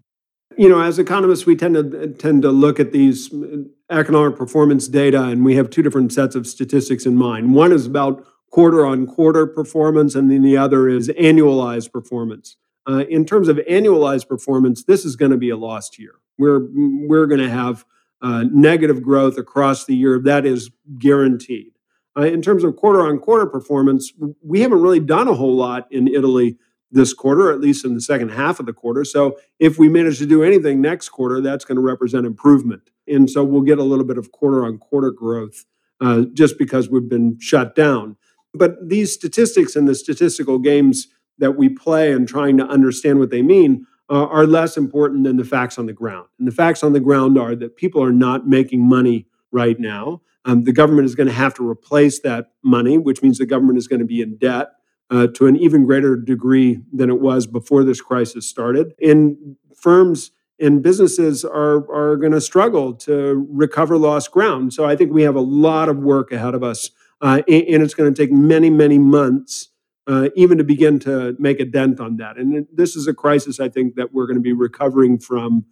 You 0.58 0.70
know, 0.70 0.82
as 0.82 1.00
economists, 1.00 1.46
we 1.46 1.56
tend 1.56 1.76
to 1.76 2.08
tend 2.08 2.42
to 2.44 2.52
look 2.52 2.80
at 2.80 2.92
these 2.92 3.34
uh, 3.34 3.64
economic 3.90 4.38
performance 4.38 4.88
data, 4.88 5.24
and 5.24 5.44
we 5.46 5.56
have 5.56 5.70
two 5.70 5.82
different 5.82 6.14
sets 6.14 6.36
of 6.36 6.48
statistics 6.48 7.06
in 7.06 7.16
mind. 7.16 7.54
One 7.54 7.72
is 7.72 7.86
about 7.86 8.26
quarter 8.52 8.86
on 8.86 9.08
quarter 9.08 9.48
performance, 9.48 10.16
and 10.16 10.30
then 10.30 10.44
the 10.44 10.58
other 10.58 10.90
is 10.90 11.10
annualized 11.10 11.92
performance. 11.92 12.58
Uh, 12.88 13.06
in 13.10 13.26
terms 13.26 13.48
of 13.48 13.58
annualized 13.70 14.28
performance, 14.28 14.84
this 14.84 15.06
is 15.06 15.16
going 15.16 15.32
to 15.32 15.38
be 15.38 15.50
a 15.50 15.58
lost 15.58 16.00
year. 16.00 16.16
We're 16.38 16.68
we're 16.74 17.28
going 17.28 17.42
to 17.42 17.50
have 17.50 17.86
uh, 18.22 18.46
negative 18.52 19.02
growth 19.02 19.38
across 19.38 19.86
the 19.86 19.96
year. 19.96 20.20
That 20.20 20.46
is 20.46 20.70
guaranteed. 20.98 21.72
Uh, 22.18 22.24
in 22.24 22.42
terms 22.42 22.64
of 22.64 22.76
quarter 22.76 23.02
on 23.02 23.20
quarter 23.20 23.46
performance, 23.46 24.12
we 24.42 24.62
haven't 24.62 24.82
really 24.82 25.00
done 25.00 25.28
a 25.28 25.34
whole 25.34 25.56
lot 25.56 25.88
in 25.92 26.08
Italy 26.08 26.58
this 26.92 27.14
quarter, 27.14 27.52
at 27.52 27.62
least 27.62 27.86
in 27.86 27.96
the 27.96 28.02
second 28.02 28.30
half 28.30 28.60
of 28.60 28.66
the 28.66 28.74
quarter. 28.74 29.06
So 29.06 29.38
if 29.60 29.80
we 29.80 29.88
manage 29.88 30.18
to 30.18 30.26
do 30.26 30.44
anything 30.44 30.82
next 30.82 31.10
quarter, 31.10 31.40
that's 31.40 31.64
going 31.64 31.78
to 31.78 31.82
represent 31.82 32.26
improvement. 32.26 32.90
And 33.08 33.30
so 33.30 33.44
we'll 33.44 33.62
get 33.62 33.80
a 33.80 33.84
little 33.84 34.04
bit 34.04 34.18
of 34.18 34.32
quarter 34.32 34.66
on 34.66 34.78
quarter 34.78 35.12
growth 35.12 35.66
uh, 36.02 36.24
just 36.34 36.58
because 36.58 36.90
we've 36.90 37.08
been 37.08 37.38
shut 37.40 37.76
down. 37.76 38.18
But 38.54 38.90
these 38.90 39.14
statistics 39.14 39.78
and 39.78 39.88
the 39.88 39.96
statistical 39.96 40.60
games 40.60 41.08
that 41.38 41.56
we 41.58 41.70
play 41.70 42.12
and 42.12 42.28
trying 42.28 42.58
to 42.58 42.66
understand 42.66 43.20
what 43.20 43.30
they 43.30 43.42
mean 43.42 43.88
uh, 44.10 44.26
are 44.26 44.46
less 44.46 44.76
important 44.76 45.24
than 45.24 45.38
the 45.38 45.46
facts 45.46 45.78
on 45.78 45.86
the 45.86 45.94
ground. 45.94 46.28
And 46.38 46.48
the 46.48 46.52
facts 46.52 46.84
on 46.84 46.92
the 46.92 47.00
ground 47.00 47.38
are 47.38 47.56
that 47.56 47.78
people 47.78 48.04
are 48.04 48.12
not 48.12 48.48
making 48.48 48.82
money 48.82 49.28
right 49.52 49.80
now. 49.80 50.22
Um, 50.46 50.64
the 50.64 50.74
government 50.74 51.06
is 51.06 51.16
going 51.16 51.28
to 51.28 51.34
have 51.34 51.54
to 51.56 51.70
replace 51.70 52.20
that 52.22 52.52
money, 52.64 52.98
which 52.98 53.22
means 53.22 53.38
the 53.38 53.46
government 53.46 53.78
is 53.78 53.88
going 53.88 54.00
to 54.00 54.06
be 54.06 54.22
in 54.22 54.38
debt 54.38 54.70
uh, 55.10 55.28
to 55.28 55.46
an 55.46 55.56
even 55.56 55.86
greater 55.86 56.16
degree 56.16 56.80
than 56.92 57.10
it 57.10 57.20
was 57.20 57.46
before 57.46 57.84
this 57.84 58.02
crisis 58.02 58.48
started. 58.48 58.94
And 59.02 59.58
firms 59.76 60.32
and 60.60 60.82
businesses 60.82 61.44
are, 61.44 61.90
are 61.92 62.16
going 62.16 62.32
to 62.32 62.42
struggle 62.42 62.94
to 62.94 63.48
recover 63.50 63.98
lost 63.98 64.32
ground. 64.32 64.74
So 64.74 64.86
I 64.86 64.96
think 64.96 65.12
we 65.12 65.24
have 65.24 65.36
a 65.36 65.42
lot 65.42 65.90
of 65.90 65.98
work 65.98 66.32
ahead 66.32 66.56
of 66.56 66.64
us. 66.64 66.92
Uh, 67.20 67.42
and, 67.48 67.64
and 67.64 67.84
it's 67.84 67.94
going 67.94 68.12
to 68.12 68.22
take 68.22 68.32
many, 68.32 68.70
many 68.70 69.00
months 69.00 69.70
uh, 70.08 70.30
even 70.36 70.58
to 70.58 70.64
begin 70.64 71.00
to 71.00 71.36
make 71.40 71.60
a 71.60 71.66
dent 71.66 72.00
on 72.00 72.18
that. 72.18 72.38
And 72.38 72.68
this 72.72 72.96
is 72.96 73.08
a 73.08 73.14
crisis 73.14 73.60
I 73.60 73.70
think 73.70 73.96
that 73.96 74.14
we're 74.14 74.28
going 74.28 74.38
to 74.38 74.42
be 74.42 74.54
recovering 74.54 75.20
from 75.20 75.66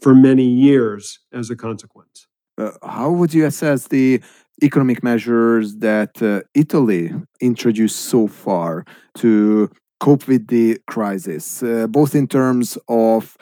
for 0.00 0.14
many 0.14 0.44
years 0.44 1.20
as 1.32 1.50
a 1.50 1.56
consequence. 1.56 2.27
Uh, 2.58 2.72
how 2.82 3.10
would 3.10 3.32
you 3.32 3.46
assess 3.46 3.88
the 3.88 4.20
economic 4.62 5.02
measures 5.02 5.76
that 5.76 6.20
uh, 6.20 6.40
Italy 6.54 7.12
introduced 7.40 8.00
so 8.00 8.26
far 8.26 8.84
to 9.14 9.70
cope 10.00 10.26
with 10.26 10.48
the 10.48 10.78
crisis, 10.88 11.62
uh, 11.62 11.86
both 11.86 12.14
in 12.14 12.26
terms 12.26 12.76
of 12.88 13.36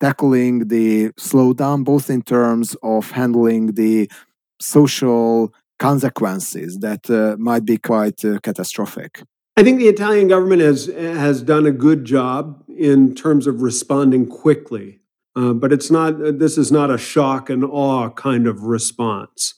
tackling 0.00 0.68
the 0.68 1.10
slowdown, 1.10 1.84
both 1.84 2.08
in 2.08 2.22
terms 2.22 2.74
of 2.82 3.10
handling 3.10 3.74
the 3.74 4.10
social 4.60 5.52
consequences 5.78 6.78
that 6.78 7.10
uh, 7.10 7.36
might 7.38 7.64
be 7.64 7.76
quite 7.76 8.24
uh, 8.24 8.38
catastrophic? 8.40 9.22
I 9.56 9.62
think 9.62 9.78
the 9.78 9.88
Italian 9.88 10.28
government 10.28 10.62
has 10.62 10.86
has 10.86 11.42
done 11.42 11.66
a 11.66 11.72
good 11.72 12.06
job 12.06 12.64
in 12.68 13.14
terms 13.14 13.46
of 13.46 13.60
responding 13.60 14.26
quickly, 14.26 15.01
uh, 15.34 15.52
but 15.52 15.72
it's 15.72 15.90
not. 15.90 16.38
This 16.38 16.58
is 16.58 16.70
not 16.70 16.90
a 16.90 16.98
shock 16.98 17.48
and 17.48 17.64
awe 17.64 18.10
kind 18.10 18.46
of 18.46 18.64
response. 18.64 19.54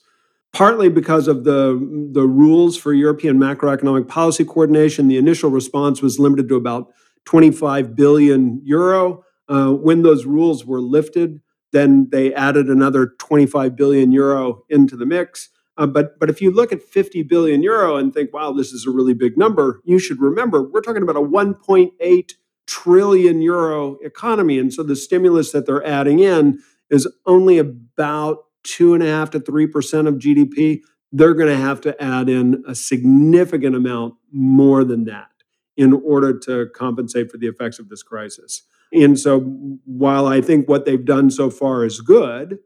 Partly 0.53 0.87
because 0.87 1.27
of 1.27 1.43
the 1.43 2.09
the 2.13 2.25
rules 2.25 2.77
for 2.77 2.93
European 2.93 3.37
macroeconomic 3.37 4.07
policy 4.07 4.45
coordination, 4.45 5.07
the 5.07 5.17
initial 5.17 5.49
response 5.49 6.01
was 6.01 6.17
limited 6.17 6.47
to 6.49 6.55
about 6.55 6.93
25 7.25 7.95
billion 7.95 8.61
euro. 8.63 9.23
Uh, 9.49 9.71
when 9.71 10.01
those 10.01 10.25
rules 10.25 10.65
were 10.65 10.81
lifted, 10.81 11.41
then 11.71 12.07
they 12.09 12.33
added 12.33 12.67
another 12.67 13.13
25 13.19 13.75
billion 13.75 14.11
euro 14.11 14.63
into 14.69 14.95
the 14.95 15.05
mix. 15.05 15.49
Uh, 15.77 15.85
but 15.85 16.17
but 16.19 16.29
if 16.29 16.41
you 16.41 16.51
look 16.51 16.71
at 16.71 16.81
50 16.81 17.23
billion 17.23 17.61
euro 17.61 17.97
and 17.97 18.13
think, 18.13 18.33
wow, 18.33 18.53
this 18.53 18.71
is 18.71 18.87
a 18.87 18.91
really 18.91 19.13
big 19.13 19.37
number, 19.37 19.81
you 19.83 19.99
should 19.99 20.21
remember 20.21 20.63
we're 20.63 20.79
talking 20.79 21.03
about 21.03 21.17
a 21.17 21.21
1.8 21.21 22.31
trillion 22.67 23.41
euro 23.41 23.97
economy, 24.03 24.59
and 24.59 24.73
so 24.73 24.83
the 24.83 24.95
stimulus 24.95 25.51
that 25.51 25.65
they're 25.65 25.85
adding 25.85 26.19
in 26.19 26.59
is 26.89 27.07
only 27.25 27.57
about 27.57 28.45
two 28.63 28.93
and 28.93 29.03
a 29.03 29.07
half 29.07 29.29
to 29.31 29.39
three 29.39 29.67
percent 29.67 30.07
of 30.07 30.15
GDP. 30.15 30.81
They're 31.11 31.33
going 31.33 31.49
to 31.49 31.61
have 31.61 31.81
to 31.81 32.01
add 32.03 32.29
in 32.29 32.63
a 32.67 32.75
significant 32.75 33.75
amount 33.75 34.15
more 34.31 34.83
than 34.83 35.05
that 35.05 35.29
in 35.77 35.93
order 35.93 36.37
to 36.39 36.67
compensate 36.75 37.31
for 37.31 37.37
the 37.37 37.47
effects 37.47 37.79
of 37.79 37.89
this 37.89 38.03
crisis. 38.03 38.63
And 38.91 39.19
so, 39.19 39.41
while 39.85 40.27
I 40.27 40.41
think 40.41 40.69
what 40.69 40.85
they've 40.85 41.03
done 41.03 41.29
so 41.29 41.49
far 41.49 41.85
is 41.85 42.01
good, 42.01 42.59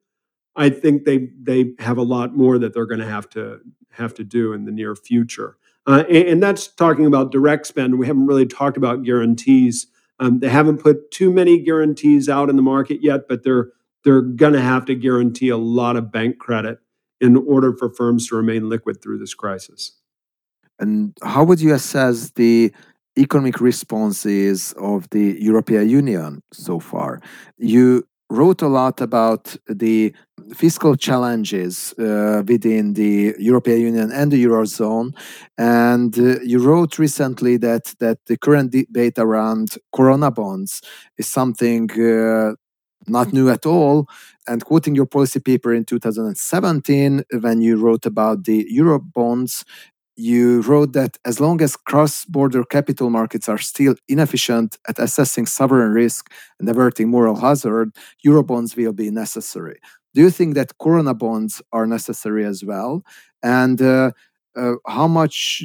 I 0.55 0.69
think 0.69 1.05
they 1.05 1.29
they 1.41 1.73
have 1.79 1.97
a 1.97 2.03
lot 2.03 2.35
more 2.35 2.57
that 2.59 2.73
they're 2.73 2.85
going 2.85 2.99
to 2.99 3.05
have 3.07 3.29
to 3.31 3.59
have 3.91 4.13
to 4.15 4.23
do 4.23 4.53
in 4.53 4.65
the 4.65 4.71
near 4.71 4.95
future. 4.95 5.57
Uh, 5.89 6.03
and, 6.07 6.27
and, 6.27 6.43
that's 6.43 6.67
talking 6.67 7.07
about 7.07 7.31
direct 7.31 7.65
spend. 7.65 7.97
We 7.97 8.05
haven't 8.05 8.27
really 8.27 8.45
talked 8.45 8.77
about 8.77 9.01
guarantees. 9.01 9.87
Um, 10.19 10.39
they 10.39 10.47
haven't 10.47 10.77
put 10.77 11.09
too 11.09 11.33
many 11.33 11.57
guarantees 11.57 12.29
out 12.29 12.47
in 12.47 12.55
the 12.57 12.61
market 12.61 12.99
yet, 13.01 13.21
but 13.27 13.43
they're 13.43 13.69
they're 14.03 14.21
going 14.21 14.53
to 14.53 14.61
have 14.61 14.85
to 14.85 14.93
guarantee 14.93 15.49
a 15.49 15.57
lot 15.57 15.95
of 15.95 16.11
bank 16.11 16.37
credit 16.37 16.77
in 17.19 17.35
order 17.35 17.73
for 17.75 17.89
firms 17.89 18.27
to 18.27 18.35
remain 18.35 18.69
liquid 18.69 19.01
through 19.01 19.17
this 19.17 19.33
crisis. 19.33 19.97
And 20.77 21.17
how 21.23 21.43
would 21.43 21.59
you 21.59 21.73
assess 21.73 22.29
the 22.35 22.71
economic 23.17 23.59
responses 23.59 24.73
of 24.73 25.09
the 25.09 25.37
European 25.41 25.89
Union 25.89 26.43
so 26.53 26.79
far? 26.79 27.19
You 27.57 28.07
wrote 28.29 28.61
a 28.61 28.67
lot 28.67 29.01
about 29.01 29.55
the 29.67 30.13
fiscal 30.53 30.95
challenges 30.95 31.93
uh, 31.99 32.43
within 32.47 32.93
the 32.93 33.35
European 33.39 33.81
Union 33.81 34.11
and 34.11 34.31
the 34.31 34.43
Eurozone. 34.43 35.15
And 35.57 36.17
uh, 36.17 36.39
you 36.41 36.59
wrote 36.59 36.99
recently 36.99 37.57
that, 37.57 37.93
that 37.99 38.19
the 38.27 38.37
current 38.37 38.71
debate 38.71 39.17
around 39.17 39.77
Corona 39.93 40.31
bonds 40.31 40.81
is 41.17 41.27
something 41.27 41.89
uh, 41.91 42.53
not 43.07 43.33
new 43.33 43.49
at 43.49 43.65
all. 43.65 44.07
And 44.47 44.63
quoting 44.63 44.95
your 44.95 45.05
policy 45.05 45.39
paper 45.39 45.73
in 45.73 45.85
2017, 45.85 47.23
when 47.41 47.61
you 47.61 47.77
wrote 47.77 48.05
about 48.05 48.45
the 48.45 48.65
Euro 48.69 48.99
bonds, 48.99 49.65
you 50.19 50.61
wrote 50.61 50.93
that 50.93 51.17
as 51.25 51.39
long 51.39 51.61
as 51.61 51.77
cross 51.77 52.25
border 52.25 52.63
capital 52.63 53.09
markets 53.09 53.47
are 53.47 53.57
still 53.57 53.95
inefficient 54.07 54.77
at 54.87 54.99
assessing 54.99 55.45
sovereign 55.45 55.93
risk 55.93 56.29
and 56.59 56.67
averting 56.67 57.09
moral 57.09 57.37
hazard, 57.37 57.91
Eurobonds 58.25 58.75
will 58.75 58.93
be 58.93 59.09
necessary. 59.09 59.79
Do 60.13 60.21
you 60.21 60.29
think 60.29 60.55
that 60.55 60.77
Corona 60.81 61.13
bonds 61.13 61.61
are 61.71 61.87
necessary 61.87 62.45
as 62.45 62.63
well? 62.63 63.03
And 63.41 63.81
uh, 63.81 64.11
uh, 64.55 64.73
how 64.87 65.07
much 65.07 65.63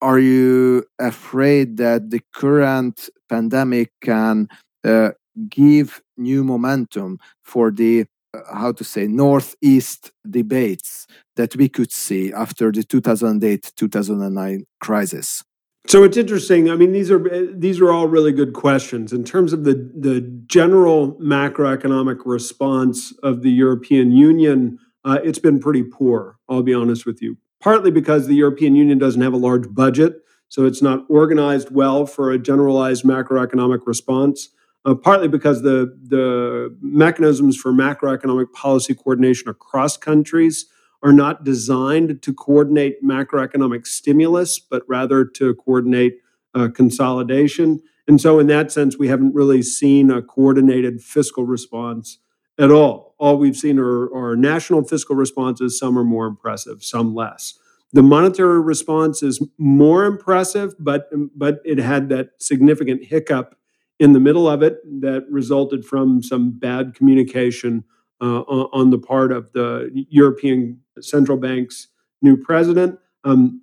are 0.00 0.18
you 0.18 0.84
afraid 0.98 1.76
that 1.78 2.10
the 2.10 2.20
current 2.34 3.10
pandemic 3.28 3.90
can 4.00 4.48
uh, 4.84 5.10
give 5.48 6.00
new 6.16 6.44
momentum 6.44 7.18
for 7.42 7.70
the 7.70 8.06
how 8.52 8.72
to 8.72 8.84
say 8.84 9.06
northeast 9.06 10.12
debates 10.28 11.06
that 11.36 11.56
we 11.56 11.68
could 11.68 11.92
see 11.92 12.32
after 12.32 12.70
the 12.70 12.82
2008 12.82 13.72
2009 13.76 14.64
crisis. 14.80 15.42
So 15.86 16.04
it's 16.04 16.16
interesting. 16.16 16.70
I 16.70 16.76
mean 16.76 16.92
these 16.92 17.10
are 17.10 17.20
these 17.52 17.80
are 17.80 17.90
all 17.90 18.06
really 18.06 18.32
good 18.32 18.52
questions. 18.52 19.12
In 19.12 19.24
terms 19.24 19.52
of 19.52 19.64
the 19.64 19.90
the 19.98 20.20
general 20.46 21.14
macroeconomic 21.14 22.18
response 22.24 23.12
of 23.22 23.42
the 23.42 23.50
european 23.50 24.12
union 24.12 24.78
uh, 25.04 25.18
it's 25.24 25.38
been 25.38 25.58
pretty 25.58 25.82
poor 25.82 26.36
i'll 26.48 26.62
be 26.62 26.74
honest 26.74 27.06
with 27.06 27.22
you. 27.22 27.36
Partly 27.60 27.90
because 27.90 28.26
the 28.26 28.34
european 28.34 28.76
union 28.76 28.98
doesn't 28.98 29.22
have 29.22 29.32
a 29.32 29.38
large 29.38 29.72
budget 29.74 30.22
so 30.48 30.66
it's 30.66 30.82
not 30.82 31.04
organized 31.08 31.70
well 31.70 32.06
for 32.06 32.30
a 32.30 32.38
generalized 32.38 33.04
macroeconomic 33.04 33.86
response 33.86 34.50
uh, 34.84 34.94
partly 34.94 35.28
because 35.28 35.62
the, 35.62 35.96
the 36.02 36.76
mechanisms 36.80 37.56
for 37.56 37.72
macroeconomic 37.72 38.52
policy 38.52 38.94
coordination 38.94 39.48
across 39.48 39.96
countries 39.96 40.66
are 41.02 41.12
not 41.12 41.44
designed 41.44 42.22
to 42.22 42.34
coordinate 42.34 43.02
macroeconomic 43.02 43.86
stimulus, 43.86 44.58
but 44.58 44.82
rather 44.86 45.24
to 45.24 45.54
coordinate 45.54 46.18
uh, 46.54 46.68
consolidation. 46.68 47.80
And 48.06 48.20
so, 48.20 48.38
in 48.38 48.48
that 48.48 48.72
sense, 48.72 48.98
we 48.98 49.08
haven't 49.08 49.34
really 49.34 49.62
seen 49.62 50.10
a 50.10 50.20
coordinated 50.20 51.00
fiscal 51.00 51.44
response 51.44 52.18
at 52.58 52.70
all. 52.70 53.14
All 53.18 53.38
we've 53.38 53.56
seen 53.56 53.78
are, 53.78 54.12
are 54.14 54.36
national 54.36 54.84
fiscal 54.84 55.16
responses. 55.16 55.78
Some 55.78 55.98
are 55.98 56.04
more 56.04 56.26
impressive, 56.26 56.82
some 56.82 57.14
less. 57.14 57.54
The 57.92 58.02
monetary 58.02 58.60
response 58.60 59.22
is 59.22 59.44
more 59.58 60.04
impressive, 60.04 60.74
but, 60.78 61.10
but 61.34 61.60
it 61.64 61.78
had 61.78 62.08
that 62.10 62.30
significant 62.38 63.04
hiccup 63.04 63.56
in 64.00 64.14
the 64.14 64.18
middle 64.20 64.48
of 64.48 64.62
it 64.62 64.80
that 65.02 65.26
resulted 65.30 65.84
from 65.84 66.22
some 66.22 66.50
bad 66.58 66.94
communication 66.94 67.84
uh, 68.20 68.40
on 68.40 68.90
the 68.90 68.98
part 68.98 69.30
of 69.30 69.52
the 69.52 69.90
European 70.08 70.80
Central 71.00 71.38
Bank's 71.38 71.88
new 72.22 72.36
president, 72.36 72.98
um, 73.24 73.62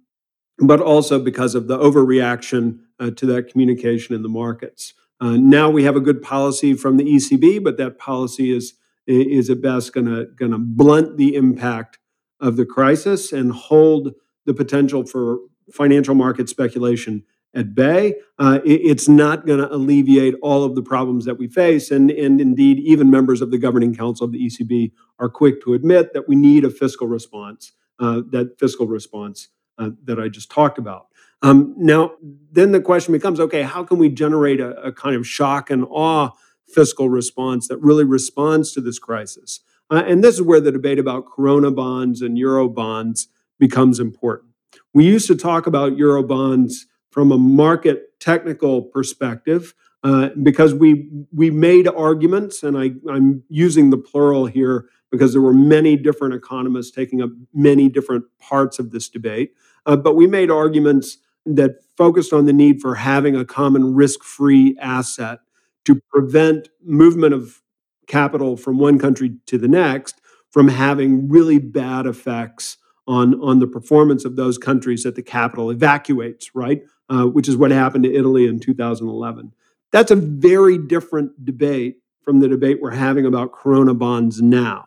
but 0.60 0.79
also 0.79 1.20
because 1.20 1.56
of 1.56 1.67
the 1.67 1.77
overreaction 1.77 2.79
uh, 3.00 3.10
to 3.12 3.25
that 3.25 3.51
communication 3.51 4.15
in 4.15 4.22
the 4.22 4.29
markets. 4.29 4.94
Uh, 5.20 5.38
now 5.38 5.70
we 5.70 5.84
have 5.84 5.96
a 5.96 6.00
good 6.00 6.22
policy 6.22 6.74
from 6.75 6.98
the 6.98 7.03
ECB, 7.03 7.63
but 7.63 7.77
that 7.77 7.98
policy 7.98 8.56
is 8.56 8.74
is 9.08 9.50
at 9.50 9.62
best 9.62 9.94
going 9.94 10.06
to 10.06 10.25
going 10.36 10.51
to 10.51 10.58
blunt 10.60 11.17
the 11.17 11.34
impact 11.36 11.98
of 12.39 12.58
the 12.58 12.65
crisis 12.65 13.32
and 13.32 13.51
hold 13.51 14.13
the 14.46 14.53
potential 14.53 15.06
for 15.06 15.39
financial 15.72 16.13
market 16.13 16.50
speculation 16.50 17.24
at 17.54 17.74
bay. 17.74 18.16
Uh, 18.38 18.60
it, 18.63 18.82
it's 18.84 19.08
not 19.08 19.46
going 19.46 19.60
to 19.60 19.74
alleviate 19.74 20.36
all 20.42 20.63
of 20.63 20.75
the 20.75 20.82
problems 20.82 21.25
that 21.25 21.38
we 21.38 21.48
face. 21.48 21.92
And, 21.92 22.12
and 22.12 22.39
indeed, 22.39 22.80
even 22.80 23.10
members 23.10 23.42
of 23.42 23.51
the 23.51 23.58
governing 23.58 23.96
council 23.96 24.25
of 24.25 24.32
the 24.32 24.46
ECB 24.46 24.92
are 25.20 25.30
quick 25.30 25.62
to 25.63 25.74
admit 25.74 26.13
that 26.13 26.27
we 26.27 26.36
need 26.36 26.63
a 26.63 26.70
fiscal 26.70 27.08
response, 27.08 27.72
uh, 28.00 28.22
that 28.30 28.60
fiscal 28.60 28.88
response 28.88 29.50
uh, 29.77 29.92
that 30.04 30.20
I 30.20 30.27
just 30.27 30.51
talked 30.51 30.77
about. 30.77 31.08
Um, 31.42 31.75
now, 31.77 32.13
then 32.51 32.72
the 32.72 32.82
question 32.82 33.12
becomes 33.12 33.39
okay, 33.39 33.62
how 33.62 33.84
can 33.84 34.00
we 34.00 34.10
generate 34.10 34.60
a, 34.60 34.72
a, 34.82 34.92
kind 34.92 35.16
of 35.16 35.27
shock 35.27 35.70
and 35.70 35.86
awe 35.89 36.32
fiscal 36.68 37.10
response 37.10 37.68
that 37.68 37.77
really 37.77 38.04
responds 38.04 38.72
to 38.74 38.82
this 38.82 38.98
crisis? 38.98 39.60
Uh, 39.89 40.04
and 40.06 40.24
this 40.24 40.36
is 40.36 40.42
where 40.42 40.60
the 40.60 40.72
debate 40.72 41.00
about 41.00 41.25
corona 41.27 41.72
bonds 41.72 42.22
and 42.22 42.38
euro 42.38 42.68
bonds 42.68 43.27
becomes 43.60 44.00
important. 44.00 44.51
We 44.94 45.06
used 45.06 45.27
to 45.27 45.36
talk 45.36 45.68
about 45.68 45.96
euro 45.96 46.24
bonds 46.24 46.88
from 47.18 47.32
a 47.32 47.38
market 47.40 48.20
technical 48.20 48.80
perspective 48.80 49.74
uh, 50.04 50.30
because 50.44 50.76
we 50.76 51.10
we 51.34 51.50
made 51.50 51.88
arguments, 51.88 52.62
and 52.62 52.78
I, 52.78 52.92
I'm 53.10 53.42
using 53.50 53.90
the 53.90 53.98
plural 53.98 54.46
here 54.46 54.86
because 55.10 55.34
there 55.34 55.42
were 55.42 55.52
many 55.52 55.96
different 55.96 56.36
economists 56.36 56.92
taking 56.92 57.24
up 57.24 57.32
many 57.56 57.90
different 57.90 58.26
parts 58.38 58.78
of 58.78 58.92
this 58.92 59.10
debate. 59.10 59.54
Uh, 59.88 59.96
but 59.96 60.16
we 60.16 60.28
made 60.28 60.52
arguments 60.52 61.18
that 61.48 61.78
focused 61.98 62.34
on 62.34 62.46
the 62.46 62.54
need 62.54 62.82
for 62.82 62.94
having 62.94 63.36
a 63.36 63.44
common 63.44 63.96
risk-free 63.96 64.78
asset 64.80 65.40
to 65.86 66.00
prevent 66.12 66.70
movement 66.84 67.34
of 67.34 67.64
capital 68.06 68.56
from 68.56 68.78
one 68.78 69.00
country 69.00 69.38
to 69.48 69.58
the 69.58 69.68
next 69.68 70.22
from 70.52 70.68
having 70.68 71.28
really 71.28 71.58
bad 71.58 72.06
effects 72.06 72.78
on, 73.08 73.42
on 73.42 73.60
the 73.60 73.68
performance 73.68 74.26
of 74.26 74.36
those 74.36 74.58
countries 74.58 75.04
that 75.04 75.16
the 75.16 75.24
capital 75.24 75.72
evacuates, 75.72 76.52
right? 76.54 76.84
Uh, 77.10 77.26
which 77.26 77.48
is 77.48 77.56
what 77.56 77.72
happened 77.72 78.04
to 78.04 78.14
Italy 78.14 78.46
in 78.46 78.60
2011. 78.60 79.54
That's 79.92 80.12
a 80.12 80.16
very 80.16 80.78
different 80.78 81.46
debate 81.46 82.02
from 82.22 82.42
the 82.42 82.50
debate 82.50 82.82
we're 82.82 82.92
having 82.92 83.26
about 83.26 83.54
Corona 83.54 83.94
bonds 83.94 84.42
now. 84.42 84.86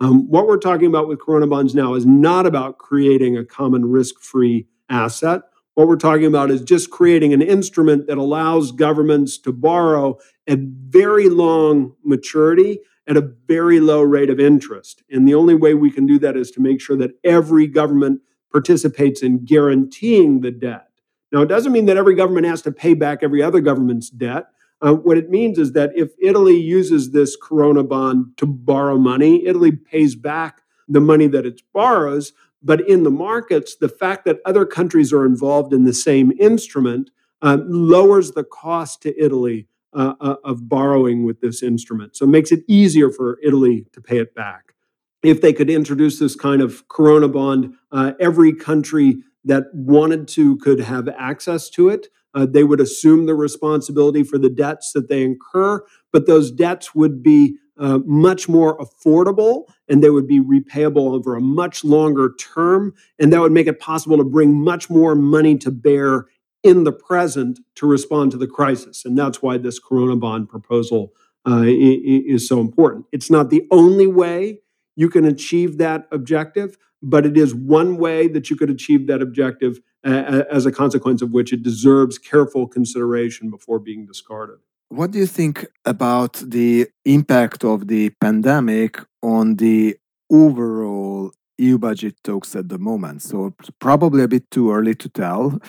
Um, 0.00 0.28
what 0.28 0.46
we're 0.46 0.58
talking 0.58 0.86
about 0.86 1.08
with 1.08 1.20
Corona 1.20 1.46
bonds 1.46 1.74
now 1.74 1.94
is 1.94 2.04
not 2.04 2.44
about 2.44 2.76
creating 2.78 3.38
a 3.38 3.44
common 3.44 3.90
risk 3.90 4.20
free 4.20 4.66
asset. 4.90 5.42
What 5.74 5.88
we're 5.88 5.96
talking 5.96 6.26
about 6.26 6.50
is 6.50 6.60
just 6.60 6.90
creating 6.90 7.32
an 7.32 7.40
instrument 7.40 8.06
that 8.08 8.18
allows 8.18 8.72
governments 8.72 9.38
to 9.38 9.52
borrow 9.52 10.18
at 10.46 10.58
very 10.58 11.30
long 11.30 11.94
maturity 12.04 12.80
at 13.08 13.16
a 13.16 13.32
very 13.46 13.80
low 13.80 14.02
rate 14.02 14.30
of 14.30 14.38
interest. 14.38 15.02
And 15.10 15.26
the 15.26 15.34
only 15.34 15.54
way 15.54 15.74
we 15.74 15.90
can 15.90 16.06
do 16.06 16.18
that 16.20 16.36
is 16.36 16.50
to 16.52 16.60
make 16.60 16.80
sure 16.80 16.96
that 16.96 17.12
every 17.24 17.66
government 17.66 18.20
participates 18.50 19.22
in 19.22 19.44
guaranteeing 19.44 20.40
the 20.40 20.50
debt. 20.50 20.88
Now, 21.32 21.40
it 21.42 21.48
doesn't 21.48 21.72
mean 21.72 21.86
that 21.86 21.96
every 21.96 22.14
government 22.14 22.46
has 22.46 22.62
to 22.62 22.72
pay 22.72 22.94
back 22.94 23.20
every 23.22 23.42
other 23.42 23.60
government's 23.60 24.10
debt. 24.10 24.46
Uh, 24.80 24.94
what 24.94 25.16
it 25.16 25.30
means 25.30 25.58
is 25.58 25.72
that 25.72 25.90
if 25.96 26.10
Italy 26.20 26.56
uses 26.56 27.12
this 27.12 27.36
Corona 27.40 27.82
bond 27.82 28.36
to 28.36 28.46
borrow 28.46 28.98
money, 28.98 29.46
Italy 29.46 29.72
pays 29.72 30.14
back 30.14 30.62
the 30.88 31.00
money 31.00 31.26
that 31.28 31.46
it 31.46 31.62
borrows. 31.72 32.32
But 32.62 32.86
in 32.88 33.02
the 33.02 33.10
markets, 33.10 33.76
the 33.76 33.88
fact 33.88 34.24
that 34.26 34.40
other 34.44 34.66
countries 34.66 35.12
are 35.12 35.24
involved 35.24 35.72
in 35.72 35.84
the 35.84 35.94
same 35.94 36.32
instrument 36.38 37.10
uh, 37.40 37.58
lowers 37.66 38.32
the 38.32 38.44
cost 38.44 39.02
to 39.02 39.22
Italy 39.22 39.66
uh, 39.92 40.14
uh, 40.20 40.36
of 40.44 40.68
borrowing 40.68 41.24
with 41.24 41.40
this 41.40 41.62
instrument. 41.62 42.16
So 42.16 42.24
it 42.24 42.28
makes 42.28 42.52
it 42.52 42.64
easier 42.68 43.10
for 43.10 43.38
Italy 43.42 43.86
to 43.92 44.00
pay 44.00 44.18
it 44.18 44.34
back. 44.34 44.74
If 45.22 45.40
they 45.40 45.52
could 45.52 45.70
introduce 45.70 46.18
this 46.18 46.34
kind 46.34 46.60
of 46.62 46.88
Corona 46.88 47.28
bond, 47.28 47.74
uh, 47.92 48.12
every 48.18 48.52
country 48.52 49.22
that 49.44 49.64
wanted 49.72 50.28
to 50.28 50.56
could 50.58 50.80
have 50.80 51.08
access 51.08 51.68
to 51.70 51.88
it. 51.88 52.08
Uh, 52.34 52.46
they 52.46 52.64
would 52.64 52.80
assume 52.80 53.26
the 53.26 53.34
responsibility 53.34 54.22
for 54.22 54.38
the 54.38 54.48
debts 54.48 54.92
that 54.92 55.08
they 55.08 55.22
incur, 55.22 55.84
but 56.12 56.26
those 56.26 56.50
debts 56.50 56.94
would 56.94 57.22
be 57.22 57.56
uh, 57.78 57.98
much 58.04 58.48
more 58.48 58.78
affordable 58.78 59.64
and 59.88 60.02
they 60.02 60.10
would 60.10 60.26
be 60.26 60.40
repayable 60.40 61.12
over 61.12 61.34
a 61.34 61.40
much 61.40 61.84
longer 61.84 62.34
term. 62.38 62.94
And 63.18 63.32
that 63.32 63.40
would 63.40 63.52
make 63.52 63.66
it 63.66 63.80
possible 63.80 64.16
to 64.18 64.24
bring 64.24 64.54
much 64.54 64.88
more 64.88 65.14
money 65.14 65.58
to 65.58 65.70
bear 65.70 66.26
in 66.62 66.84
the 66.84 66.92
present 66.92 67.60
to 67.76 67.86
respond 67.86 68.30
to 68.32 68.36
the 68.36 68.46
crisis. 68.46 69.04
And 69.04 69.18
that's 69.18 69.42
why 69.42 69.58
this 69.58 69.78
Corona 69.78 70.16
bond 70.16 70.48
proposal 70.48 71.12
uh, 71.46 71.64
is 71.66 72.46
so 72.46 72.60
important. 72.60 73.06
It's 73.10 73.30
not 73.30 73.50
the 73.50 73.66
only 73.70 74.06
way 74.06 74.60
you 74.94 75.08
can 75.08 75.24
achieve 75.24 75.78
that 75.78 76.06
objective, 76.12 76.78
but 77.02 77.26
it 77.26 77.36
is 77.36 77.54
one 77.54 77.96
way 77.96 78.28
that 78.28 78.48
you 78.48 78.56
could 78.56 78.70
achieve 78.70 79.06
that 79.08 79.20
objective 79.20 79.80
as 80.04 80.66
a 80.66 80.72
consequence 80.72 81.22
of 81.22 81.30
which 81.32 81.52
it 81.52 81.62
deserves 81.62 82.18
careful 82.18 82.66
consideration 82.66 83.50
before 83.50 83.78
being 83.78 84.06
discarded. 84.06 84.58
What 84.88 85.10
do 85.12 85.18
you 85.18 85.26
think 85.26 85.66
about 85.84 86.34
the 86.34 86.88
impact 87.04 87.64
of 87.64 87.88
the 87.88 88.10
pandemic 88.20 89.00
on 89.22 89.56
the 89.56 89.96
overall 90.30 91.32
EU 91.58 91.78
budget 91.78 92.16
talks 92.22 92.54
at 92.54 92.68
the 92.68 92.78
moment? 92.78 93.22
So 93.22 93.54
probably 93.78 94.22
a 94.22 94.28
bit 94.28 94.50
too 94.50 94.70
early 94.72 94.94
to 94.96 95.08
tell, 95.08 95.60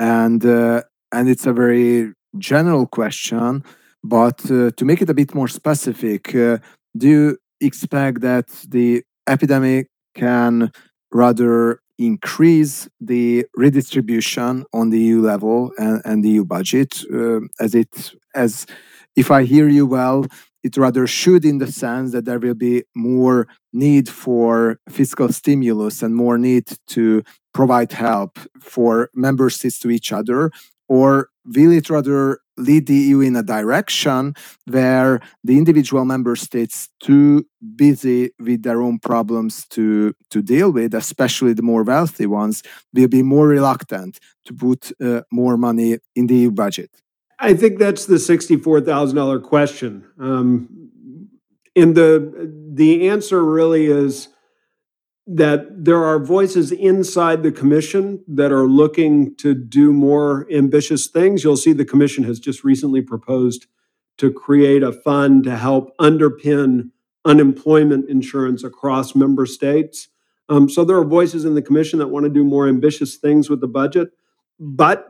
and 0.00 0.44
uh, 0.44 0.82
and 1.12 1.28
it's 1.28 1.46
a 1.46 1.52
very 1.52 2.12
general 2.38 2.86
question. 2.86 3.62
But 4.02 4.50
uh, 4.50 4.70
to 4.76 4.84
make 4.84 5.02
it 5.02 5.10
a 5.10 5.14
bit 5.14 5.34
more 5.34 5.48
specific, 5.48 6.34
uh, 6.34 6.58
do 6.96 7.08
you 7.08 7.38
expect 7.60 8.22
that 8.22 8.48
the 8.66 9.04
epidemic 9.28 9.88
can 10.14 10.72
rather 11.12 11.80
increase 11.98 12.88
the 12.98 13.44
redistribution 13.54 14.64
on 14.72 14.88
the 14.88 14.98
EU 14.98 15.20
level 15.20 15.70
and, 15.76 16.00
and 16.06 16.24
the 16.24 16.30
EU 16.30 16.44
budget 16.44 17.04
uh, 17.12 17.40
as 17.60 17.74
it 17.74 18.14
as 18.34 18.66
if 19.16 19.30
I 19.30 19.42
hear 19.44 19.68
you 19.68 19.86
well, 19.86 20.24
it 20.62 20.76
rather 20.76 21.06
should 21.06 21.44
in 21.44 21.58
the 21.58 21.70
sense 21.70 22.12
that 22.12 22.24
there 22.24 22.38
will 22.38 22.54
be 22.54 22.84
more 22.94 23.48
need 23.72 24.08
for 24.08 24.78
fiscal 24.88 25.30
stimulus 25.32 26.02
and 26.02 26.14
more 26.14 26.38
need 26.38 26.66
to 26.88 27.22
provide 27.52 27.92
help 27.92 28.38
for 28.60 29.10
member 29.14 29.50
states 29.50 29.78
to 29.80 29.90
each 29.90 30.12
other 30.12 30.50
or 30.88 31.28
will 31.44 31.72
it 31.72 31.88
rather 31.88 32.40
lead 32.56 32.86
the 32.86 32.94
EU 32.94 33.20
in 33.20 33.36
a 33.36 33.42
direction 33.42 34.34
where 34.66 35.20
the 35.42 35.56
individual 35.56 36.04
member 36.04 36.36
states 36.36 36.88
too 37.02 37.46
busy 37.76 38.30
with 38.38 38.62
their 38.62 38.82
own 38.82 38.98
problems 38.98 39.66
to 39.68 40.12
to 40.30 40.42
deal 40.42 40.70
with, 40.70 40.94
especially 40.94 41.54
the 41.54 41.62
more 41.62 41.82
wealthy 41.82 42.26
ones, 42.26 42.62
will 42.92 43.08
be 43.08 43.22
more 43.22 43.48
reluctant 43.48 44.18
to 44.44 44.52
put 44.52 44.92
uh, 45.00 45.22
more 45.32 45.56
money 45.56 45.98
in 46.14 46.26
the 46.26 46.36
EU 46.36 46.50
budget? 46.50 46.90
I 47.40 47.54
think 47.54 47.78
that's 47.78 48.06
the 48.06 48.18
sixty-four 48.18 48.82
thousand 48.82 49.16
dollar 49.16 49.40
question. 49.40 50.04
Um, 50.18 50.90
and 51.74 51.94
the 51.94 52.52
the 52.72 53.08
answer 53.08 53.44
really 53.44 53.86
is 53.86 54.28
that 55.26 55.84
there 55.84 56.04
are 56.04 56.18
voices 56.18 56.72
inside 56.72 57.42
the 57.42 57.52
commission 57.52 58.24
that 58.26 58.50
are 58.52 58.66
looking 58.66 59.34
to 59.36 59.54
do 59.54 59.92
more 59.92 60.46
ambitious 60.52 61.06
things. 61.06 61.44
You'll 61.44 61.56
see 61.56 61.72
the 61.72 61.84
commission 61.84 62.24
has 62.24 62.40
just 62.40 62.64
recently 62.64 63.00
proposed 63.00 63.66
to 64.18 64.32
create 64.32 64.82
a 64.82 64.92
fund 64.92 65.44
to 65.44 65.56
help 65.56 65.96
underpin 65.98 66.90
unemployment 67.24 68.10
insurance 68.10 68.64
across 68.64 69.14
member 69.14 69.46
states. 69.46 70.08
Um, 70.48 70.68
so 70.68 70.84
there 70.84 70.96
are 70.96 71.04
voices 71.04 71.44
in 71.44 71.54
the 71.54 71.62
commission 71.62 72.00
that 72.00 72.08
want 72.08 72.24
to 72.24 72.30
do 72.30 72.42
more 72.42 72.68
ambitious 72.68 73.16
things 73.16 73.48
with 73.48 73.60
the 73.60 73.68
budget. 73.68 74.10
But 74.58 75.08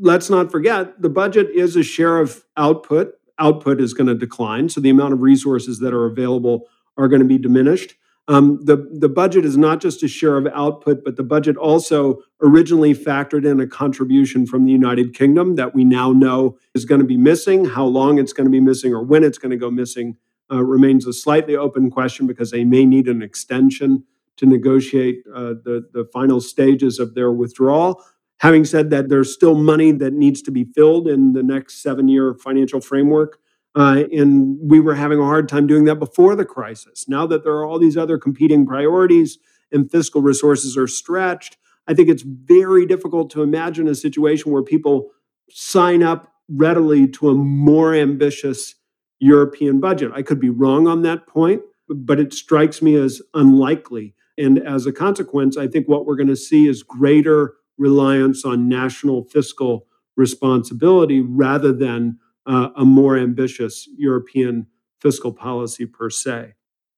let's 0.00 0.30
not 0.30 0.50
forget 0.50 1.00
the 1.00 1.08
budget 1.08 1.50
is 1.50 1.76
a 1.76 1.82
share 1.82 2.18
of 2.18 2.44
output. 2.56 3.14
Output 3.38 3.80
is 3.80 3.94
going 3.94 4.06
to 4.06 4.14
decline. 4.14 4.68
So 4.68 4.80
the 4.80 4.90
amount 4.90 5.12
of 5.12 5.20
resources 5.20 5.80
that 5.80 5.92
are 5.92 6.06
available 6.06 6.68
are 6.96 7.08
going 7.08 7.22
to 7.22 7.28
be 7.28 7.38
diminished. 7.38 7.94
Um, 8.26 8.60
the, 8.64 8.88
the 8.90 9.08
budget 9.08 9.44
is 9.44 9.56
not 9.56 9.80
just 9.80 10.02
a 10.02 10.08
share 10.08 10.38
of 10.38 10.46
output, 10.54 11.04
but 11.04 11.16
the 11.16 11.22
budget 11.22 11.56
also 11.56 12.22
originally 12.40 12.94
factored 12.94 13.44
in 13.44 13.60
a 13.60 13.66
contribution 13.66 14.46
from 14.46 14.64
the 14.64 14.72
United 14.72 15.14
Kingdom 15.14 15.56
that 15.56 15.74
we 15.74 15.84
now 15.84 16.12
know 16.12 16.56
is 16.74 16.86
going 16.86 17.00
to 17.00 17.06
be 17.06 17.18
missing. 17.18 17.66
How 17.66 17.84
long 17.84 18.18
it's 18.18 18.32
going 18.32 18.46
to 18.46 18.50
be 18.50 18.60
missing 18.60 18.94
or 18.94 19.02
when 19.02 19.24
it's 19.24 19.36
going 19.36 19.50
to 19.50 19.58
go 19.58 19.70
missing 19.70 20.16
uh, 20.50 20.62
remains 20.62 21.06
a 21.06 21.12
slightly 21.12 21.54
open 21.54 21.90
question 21.90 22.26
because 22.26 22.50
they 22.50 22.64
may 22.64 22.86
need 22.86 23.08
an 23.08 23.20
extension 23.22 24.04
to 24.36 24.46
negotiate 24.46 25.22
uh, 25.32 25.54
the, 25.62 25.88
the 25.92 26.08
final 26.12 26.40
stages 26.40 26.98
of 26.98 27.14
their 27.14 27.30
withdrawal. 27.30 28.02
Having 28.38 28.64
said 28.66 28.90
that, 28.90 29.08
there's 29.08 29.32
still 29.32 29.54
money 29.54 29.92
that 29.92 30.12
needs 30.12 30.42
to 30.42 30.50
be 30.50 30.64
filled 30.64 31.08
in 31.08 31.32
the 31.32 31.42
next 31.42 31.82
seven 31.82 32.08
year 32.08 32.34
financial 32.34 32.80
framework. 32.80 33.38
Uh, 33.76 34.04
and 34.12 34.56
we 34.62 34.78
were 34.78 34.94
having 34.94 35.18
a 35.18 35.24
hard 35.24 35.48
time 35.48 35.66
doing 35.66 35.84
that 35.84 35.96
before 35.96 36.36
the 36.36 36.44
crisis. 36.44 37.08
Now 37.08 37.26
that 37.26 37.42
there 37.42 37.54
are 37.54 37.64
all 37.64 37.78
these 37.78 37.96
other 37.96 38.18
competing 38.18 38.66
priorities 38.66 39.38
and 39.72 39.90
fiscal 39.90 40.22
resources 40.22 40.76
are 40.76 40.86
stretched, 40.86 41.56
I 41.88 41.94
think 41.94 42.08
it's 42.08 42.22
very 42.22 42.86
difficult 42.86 43.30
to 43.30 43.42
imagine 43.42 43.88
a 43.88 43.94
situation 43.94 44.52
where 44.52 44.62
people 44.62 45.10
sign 45.50 46.02
up 46.02 46.32
readily 46.48 47.08
to 47.08 47.30
a 47.30 47.34
more 47.34 47.94
ambitious 47.94 48.74
European 49.18 49.80
budget. 49.80 50.12
I 50.14 50.22
could 50.22 50.40
be 50.40 50.50
wrong 50.50 50.86
on 50.86 51.02
that 51.02 51.26
point, 51.26 51.62
but 51.88 52.20
it 52.20 52.32
strikes 52.32 52.80
me 52.80 52.94
as 52.94 53.22
unlikely. 53.34 54.14
And 54.36 54.58
as 54.58 54.86
a 54.86 54.92
consequence, 54.92 55.56
I 55.56 55.68
think 55.68 55.88
what 55.88 56.06
we're 56.06 56.16
going 56.16 56.28
to 56.28 56.36
see 56.36 56.66
is 56.66 56.82
greater 56.82 57.54
reliance 57.78 58.44
on 58.44 58.68
national 58.68 59.24
fiscal 59.24 59.86
responsibility 60.16 61.20
rather 61.20 61.72
than 61.72 62.18
uh, 62.46 62.70
a 62.76 62.84
more 62.84 63.16
ambitious 63.16 63.88
European 63.96 64.66
fiscal 65.00 65.32
policy 65.32 65.86
per 65.86 66.10
se. 66.10 66.54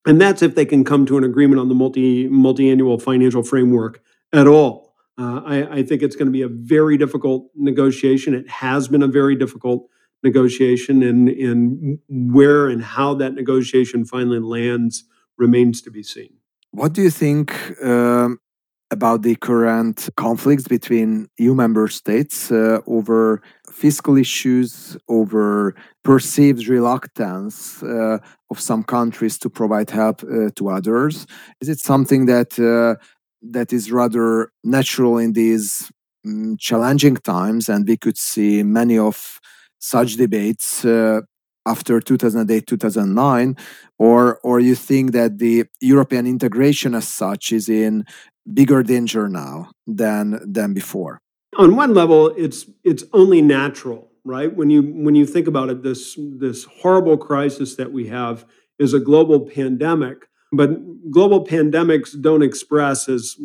And 0.07 0.21
that's 0.21 0.43
if 0.43 0.55
they 0.55 0.65
can 0.65 0.85
come 0.85 1.07
to 1.07 1.19
an 1.19 1.25
agreement 1.25 1.61
on 1.61 1.69
the 1.69 1.75
multi 1.75 2.29
multi-annual 2.29 2.99
financial 2.99 3.43
framework 3.43 4.01
at 4.33 4.47
all. 4.47 4.95
Uh, 5.19 5.41
I, 5.45 5.77
I, 5.79 5.83
think 5.83 6.03
it's 6.03 6.15
going 6.15 6.27
to 6.27 6.33
be 6.33 6.43
a 6.43 6.49
very 6.49 6.99
difficult 6.99 7.49
negotiation. 7.55 8.35
It 8.35 8.49
has 8.51 8.87
been 8.87 9.03
a 9.03 9.09
very 9.09 9.35
difficult 9.35 9.89
negotiation, 10.23 11.03
and, 11.03 11.29
and 11.31 11.99
where 12.09 12.69
and 12.69 12.83
how 12.83 13.15
that 13.15 13.35
negotiation 13.35 14.05
finally 14.05 14.41
lands 14.41 15.05
remains 15.39 15.81
to 15.83 15.91
be 15.91 16.03
seen. 16.03 16.35
What 16.71 16.93
do 16.93 17.01
you 17.01 17.11
think 17.11 17.55
um, 17.83 18.41
about 18.91 19.23
the 19.23 19.35
current 19.37 20.09
conflicts 20.17 20.69
between 20.69 21.29
EU 21.39 21.55
member 21.55 21.89
states 21.89 22.53
uh, 22.53 22.81
over 22.87 23.43
fiscal 23.71 24.17
issues, 24.17 24.97
over 25.09 25.75
perceived 26.05 26.69
reluctance 26.69 27.83
uh, 27.83 28.19
of 28.51 28.61
some 28.61 28.83
countries 28.83 29.39
to 29.39 29.51
provide 29.51 29.91
help 29.91 30.23
uh, 30.23 30.51
to 30.55 30.69
others. 30.69 31.27
Is 31.61 31.69
it 31.69 31.81
something 31.81 32.27
that 32.27 32.59
uh, 32.59 33.01
that 33.43 33.73
is 33.73 33.91
rather 33.91 34.51
natural 34.65 35.19
in 35.19 35.33
these 35.33 35.91
um, 36.25 36.57
challenging 36.59 37.17
times, 37.17 37.69
and 37.69 37.87
we 37.87 37.97
could 37.97 38.17
see 38.17 38.63
many 38.63 38.99
of 38.99 39.41
such 39.79 40.15
debates 40.15 40.85
uh, 40.85 41.21
after 41.67 42.01
2008 42.01 42.67
2009 42.67 43.57
or 43.99 44.39
or 44.43 44.61
you 44.61 44.75
think 44.75 45.13
that 45.13 45.39
the 45.39 45.65
european 45.81 46.27
integration 46.27 46.95
as 46.95 47.09
such 47.09 47.53
is 47.53 47.69
in 47.69 48.05
bigger 48.53 48.83
danger 48.83 49.29
now 49.29 49.71
than 49.87 50.41
than 50.45 50.73
before. 50.75 51.19
On 51.57 51.77
one 51.77 51.95
level 51.95 52.29
it's 52.37 52.69
it's 52.85 53.05
only 53.13 53.43
natural 53.43 54.11
right? 54.27 54.55
When 54.55 54.71
you 54.71 54.83
when 54.83 55.15
you 55.15 55.25
think 55.25 55.47
about 55.47 55.71
it 55.71 55.83
this 55.83 56.19
this 56.19 56.65
horrible 56.65 57.17
crisis 57.17 57.77
that 57.77 57.93
we 57.93 58.09
have 58.09 58.45
is 58.79 58.93
a 58.93 59.01
global 59.01 59.41
pandemic 59.41 60.29
but 60.53 60.71
global 61.11 61.45
pandemics 61.45 62.21
don't 62.21 62.43
express 62.43 63.09
as 63.09 63.37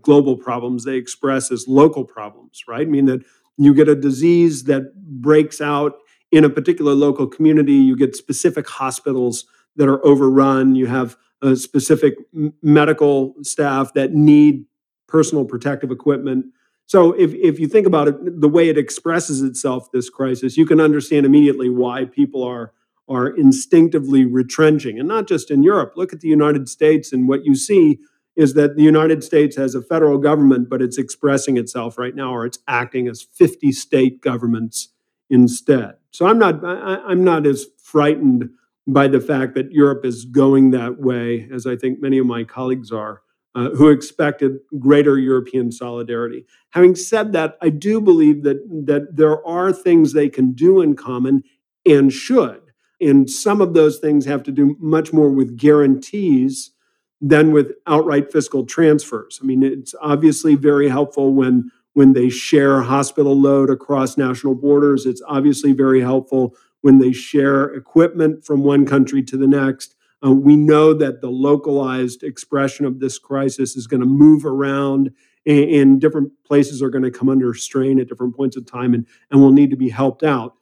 global 0.00 0.36
problems 0.36 0.84
they 0.84 0.96
express 0.96 1.52
as 1.52 1.68
local 1.68 2.04
problems 2.04 2.64
right? 2.66 2.86
I 2.86 2.90
mean 2.90 3.04
that 3.04 3.22
you 3.56 3.74
get 3.74 3.88
a 3.88 3.94
disease 3.94 4.64
that 4.64 4.94
breaks 4.96 5.60
out 5.60 5.98
in 6.32 6.44
a 6.44 6.50
particular 6.50 6.94
local 6.94 7.26
community 7.26 7.74
you 7.74 7.94
get 7.94 8.16
specific 8.16 8.66
hospitals 8.68 9.44
that 9.76 9.88
are 9.88 10.04
overrun 10.04 10.74
you 10.74 10.86
have 10.86 11.16
a 11.42 11.56
specific 11.56 12.14
medical 12.62 13.34
staff 13.42 13.92
that 13.94 14.12
need 14.12 14.64
personal 15.06 15.44
protective 15.44 15.90
equipment. 15.90 16.46
So 16.86 17.12
if, 17.12 17.34
if 17.34 17.58
you 17.58 17.68
think 17.68 17.86
about 17.86 18.08
it 18.08 18.40
the 18.40 18.48
way 18.48 18.68
it 18.68 18.76
expresses 18.76 19.42
itself 19.42 19.90
this 19.92 20.10
crisis 20.10 20.56
you 20.56 20.66
can 20.66 20.80
understand 20.80 21.24
immediately 21.24 21.68
why 21.68 22.04
people 22.04 22.42
are 22.42 22.72
are 23.06 23.28
instinctively 23.28 24.24
retrenching. 24.24 24.98
And 24.98 25.06
not 25.06 25.28
just 25.28 25.50
in 25.50 25.62
europe. 25.62 25.92
Look 25.96 26.12
at 26.12 26.20
the 26.20 26.28
united 26.28 26.68
states 26.68 27.12
and 27.12 27.28
what 27.28 27.44
you 27.44 27.54
see 27.54 28.00
is 28.36 28.54
that 28.54 28.76
the 28.76 28.82
united 28.82 29.22
states 29.22 29.56
has 29.56 29.74
a 29.74 29.82
federal 29.82 30.18
government 30.18 30.68
but 30.68 30.82
it's 30.82 30.98
expressing 30.98 31.56
itself 31.56 31.96
right 31.98 32.16
now 32.16 32.34
or 32.34 32.44
it's 32.46 32.58
acting 32.66 33.06
as 33.06 33.22
50 33.22 33.70
state 33.72 34.20
governments 34.20 34.88
instead. 35.30 35.94
So 36.10 36.26
I'm 36.26 36.38
not 36.38 36.64
I, 36.64 37.12
am 37.12 37.24
not 37.24 37.46
as 37.46 37.66
frightened 37.78 38.50
by 38.86 39.08
the 39.08 39.20
fact 39.20 39.54
that 39.54 39.72
Europe 39.72 40.04
is 40.04 40.24
going 40.24 40.70
that 40.72 40.98
way 40.98 41.48
as 41.52 41.66
I 41.66 41.76
think 41.76 42.00
many 42.00 42.18
of 42.18 42.26
my 42.26 42.44
colleagues 42.44 42.92
are. 42.92 43.22
Uh, 43.56 43.70
who 43.70 43.88
expected 43.88 44.58
greater 44.80 45.16
European 45.16 45.70
solidarity. 45.70 46.44
Having 46.70 46.96
said 46.96 47.32
that, 47.34 47.56
I 47.62 47.68
do 47.68 48.00
believe 48.00 48.42
that, 48.42 48.56
that 48.84 49.14
there 49.14 49.46
are 49.46 49.72
things 49.72 50.12
they 50.12 50.28
can 50.28 50.54
do 50.54 50.80
in 50.80 50.96
common 50.96 51.44
and 51.86 52.12
should. 52.12 52.60
And 53.00 53.30
some 53.30 53.60
of 53.60 53.74
those 53.74 54.00
things 54.00 54.24
have 54.24 54.42
to 54.44 54.50
do 54.50 54.76
much 54.80 55.12
more 55.12 55.30
with 55.30 55.56
guarantees 55.56 56.72
than 57.20 57.52
with 57.52 57.74
outright 57.86 58.32
fiscal 58.32 58.66
transfers. 58.66 59.38
I 59.40 59.46
mean, 59.46 59.62
it's 59.62 59.94
obviously 60.00 60.56
very 60.56 60.88
helpful 60.88 61.32
when 61.32 61.70
when 61.92 62.12
they 62.12 62.28
share 62.28 62.82
hospital 62.82 63.40
load 63.40 63.70
across 63.70 64.16
national 64.18 64.56
borders. 64.56 65.06
It's 65.06 65.22
obviously 65.28 65.72
very 65.72 66.00
helpful 66.00 66.56
when 66.84 66.98
they 66.98 67.12
share 67.12 67.64
equipment 67.72 68.44
from 68.44 68.62
one 68.62 68.84
country 68.84 69.22
to 69.22 69.38
the 69.38 69.46
next. 69.46 69.94
Uh, 70.22 70.30
we 70.30 70.54
know 70.54 70.92
that 70.92 71.22
the 71.22 71.30
localized 71.30 72.22
expression 72.22 72.84
of 72.84 73.00
this 73.00 73.18
crisis 73.18 73.74
is 73.74 73.86
going 73.86 74.02
to 74.02 74.06
move 74.06 74.44
around 74.44 75.10
and, 75.46 75.70
and 75.70 76.00
different 76.02 76.30
places 76.44 76.82
are 76.82 76.90
going 76.90 77.02
to 77.02 77.10
come 77.10 77.30
under 77.30 77.54
strain 77.54 77.98
at 77.98 78.06
different 78.06 78.36
points 78.36 78.54
of 78.54 78.66
time 78.66 78.92
and, 78.92 79.06
and 79.30 79.40
will 79.40 79.50
need 79.50 79.70
to 79.70 79.76
be 79.76 79.88
helped 79.88 80.22
out. 80.22 80.56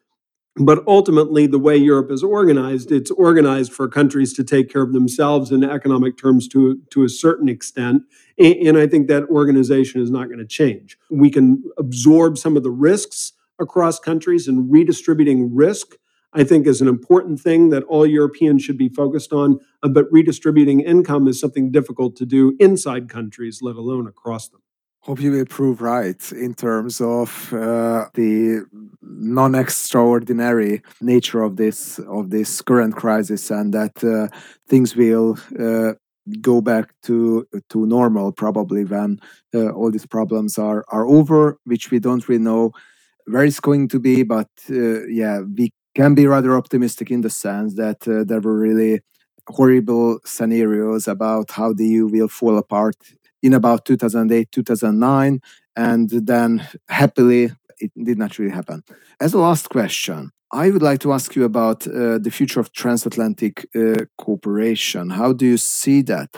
But 0.55 0.85
ultimately, 0.87 1.49
the 1.49 1.59
way 1.59 1.77
Europe 1.77 2.13
is 2.13 2.23
organized, 2.23 2.93
it's 2.93 3.11
organized 3.11 3.73
for 3.73 3.89
countries 3.89 4.33
to 4.35 4.45
take 4.45 4.71
care 4.71 4.83
of 4.83 4.93
themselves 4.93 5.51
in 5.51 5.65
economic 5.65 6.17
terms 6.17 6.47
to, 6.49 6.81
to 6.91 7.03
a 7.03 7.09
certain 7.09 7.49
extent. 7.49 8.03
And, 8.39 8.55
and 8.55 8.79
I 8.79 8.87
think 8.87 9.09
that 9.09 9.25
organization 9.25 10.01
is 10.01 10.11
not 10.11 10.27
going 10.27 10.39
to 10.39 10.47
change. 10.47 10.99
We 11.11 11.31
can 11.31 11.65
absorb 11.79 12.39
some 12.39 12.57
of 12.57 12.63
the 12.63 12.71
risks 12.71 13.33
across 13.59 13.99
countries 13.99 14.47
and 14.47 14.71
redistributing 14.71 15.53
risk. 15.53 15.97
I 16.35 16.45
think 16.45 16.67
is 16.67 16.81
an 16.81 16.89
important 16.89 17.41
thing 17.41 17.71
that 17.71 17.83
all 17.85 18.07
Europeans 18.07 18.63
should 18.63 18.79
be 18.79 18.89
focused 18.89 19.33
on, 19.33 19.61
uh, 19.83 19.89
but 19.89 20.07
redistributing 20.11 20.81
income 20.81 21.29
is 21.29 21.39
something 21.39 21.71
difficult 21.71 22.17
to 22.17 22.27
do 22.27 22.57
inside 22.59 23.09
countries, 23.09 23.61
let 23.61 23.77
alone 23.77 24.07
across 24.07 24.49
them. 24.49 24.63
Hope 25.01 25.21
you 25.21 25.33
will 25.33 25.47
prove 25.47 25.83
right 25.83 26.33
in 26.33 26.55
terms 26.55 27.01
of 27.01 27.53
uh, 27.53 28.07
the 28.15 28.65
non-extraordinary 29.03 30.81
nature 31.01 31.43
of 31.43 31.57
this 31.57 31.99
of 31.99 32.31
this 32.31 32.63
current 32.63 32.95
crisis 32.95 33.51
and 33.51 33.75
that 33.75 34.05
uh, 34.05 34.29
things 34.69 34.95
will 34.95 35.37
uh, 35.59 35.95
go 36.41 36.61
back 36.61 36.95
to 37.03 37.47
to 37.69 37.85
normal 37.85 38.31
probably 38.31 38.85
when 38.85 39.21
uh, 39.55 39.71
all 39.71 39.91
these 39.91 40.07
problems 40.07 40.57
are 40.57 40.85
are 40.89 41.07
over 41.07 41.59
which 41.65 41.91
we 41.91 41.99
don't 41.99 42.29
really 42.29 42.43
know 42.43 42.71
where 43.27 43.45
it's 43.45 43.59
going 43.59 43.89
to 43.89 43.99
be 43.99 44.23
but 44.23 44.51
uh, 44.71 45.05
yeah 45.07 45.41
we 45.41 45.73
can 45.95 46.15
be 46.15 46.27
rather 46.27 46.57
optimistic 46.57 47.11
in 47.11 47.21
the 47.21 47.31
sense 47.31 47.75
that 47.75 48.07
uh, 48.09 48.25
there 48.25 48.41
were 48.41 48.59
really 48.59 49.01
horrible 49.49 50.21
scenarios 50.25 51.09
about 51.09 51.51
how 51.53 51.73
the 51.73 51.87
EU 51.87 52.07
will 52.07 52.29
fall 52.29 52.57
apart 52.59 52.97
in 53.43 53.53
about 53.53 53.85
2008, 53.85 54.51
2009, 54.53 55.41
and 55.77 56.11
then 56.11 56.67
happily 56.89 57.51
it 57.79 57.91
did 58.03 58.19
not 58.19 58.39
really 58.39 58.53
happen. 58.53 58.83
As 59.21 59.35
a 59.35 59.39
last 59.39 59.69
question, 59.69 60.31
I 60.53 60.71
would 60.71 60.83
like 60.83 61.01
to 61.01 61.13
ask 61.13 61.35
you 61.35 61.45
about 61.45 61.87
uh, 61.87 62.19
the 62.19 62.31
future 62.31 62.61
of 62.61 62.73
transatlantic 62.73 63.67
uh, 63.75 64.05
cooperation. 64.19 65.11
How 65.11 65.33
do 65.33 65.47
you 65.47 65.57
see 65.57 66.03
that? 66.03 66.29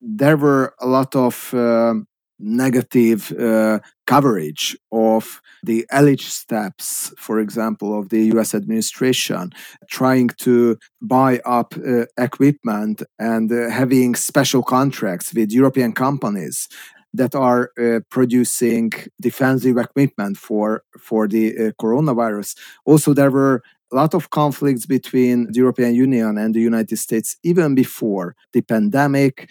There 0.00 0.36
were 0.36 0.74
a 0.80 0.86
lot 0.86 1.14
of 1.16 1.52
um, 1.52 2.06
negative 2.38 3.32
uh, 3.32 3.80
coverage 4.06 4.76
of 4.92 5.40
the 5.62 5.86
alleged 5.90 6.30
steps, 6.30 7.12
for 7.18 7.40
example, 7.40 7.98
of 7.98 8.08
the 8.10 8.22
US 8.34 8.54
administration 8.54 9.50
trying 9.90 10.28
to 10.38 10.76
buy 11.02 11.40
up 11.44 11.74
uh, 11.76 12.04
equipment 12.16 13.02
and 13.18 13.50
uh, 13.52 13.70
having 13.70 14.14
special 14.14 14.62
contracts 14.62 15.34
with 15.34 15.50
European 15.52 15.92
companies 15.92 16.68
that 17.14 17.34
are 17.34 17.70
uh, 17.80 18.00
producing 18.10 18.92
defensive 19.20 19.76
equipment 19.76 20.36
for 20.36 20.82
for 21.00 21.26
the 21.26 21.56
uh, 21.56 21.70
coronavirus. 21.80 22.56
Also, 22.84 23.14
there 23.14 23.30
were 23.30 23.62
a 23.92 23.96
lot 23.96 24.14
of 24.14 24.30
conflicts 24.30 24.86
between 24.86 25.46
the 25.52 25.58
European 25.58 25.94
Union 25.94 26.36
and 26.36 26.54
the 26.54 26.60
United 26.60 26.98
States 26.98 27.36
even 27.42 27.74
before 27.74 28.34
the 28.52 28.60
pandemic. 28.60 29.48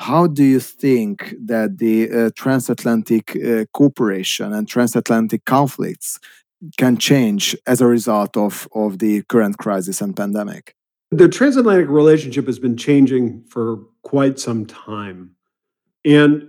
How 0.00 0.26
do 0.26 0.42
you 0.42 0.60
think 0.60 1.34
that 1.44 1.76
the 1.76 2.10
uh, 2.10 2.30
transatlantic 2.34 3.36
uh, 3.36 3.66
cooperation 3.74 4.50
and 4.54 4.66
transatlantic 4.66 5.44
conflicts 5.44 6.18
can 6.78 6.96
change 6.96 7.54
as 7.66 7.82
a 7.82 7.86
result 7.86 8.34
of, 8.34 8.66
of 8.74 8.98
the 8.98 9.22
current 9.24 9.58
crisis 9.58 10.00
and 10.00 10.16
pandemic? 10.16 10.74
The 11.10 11.28
transatlantic 11.28 11.90
relationship 11.90 12.46
has 12.46 12.58
been 12.58 12.78
changing 12.78 13.44
for 13.44 13.80
quite 14.02 14.38
some 14.38 14.64
time. 14.64 15.32
And 16.02 16.48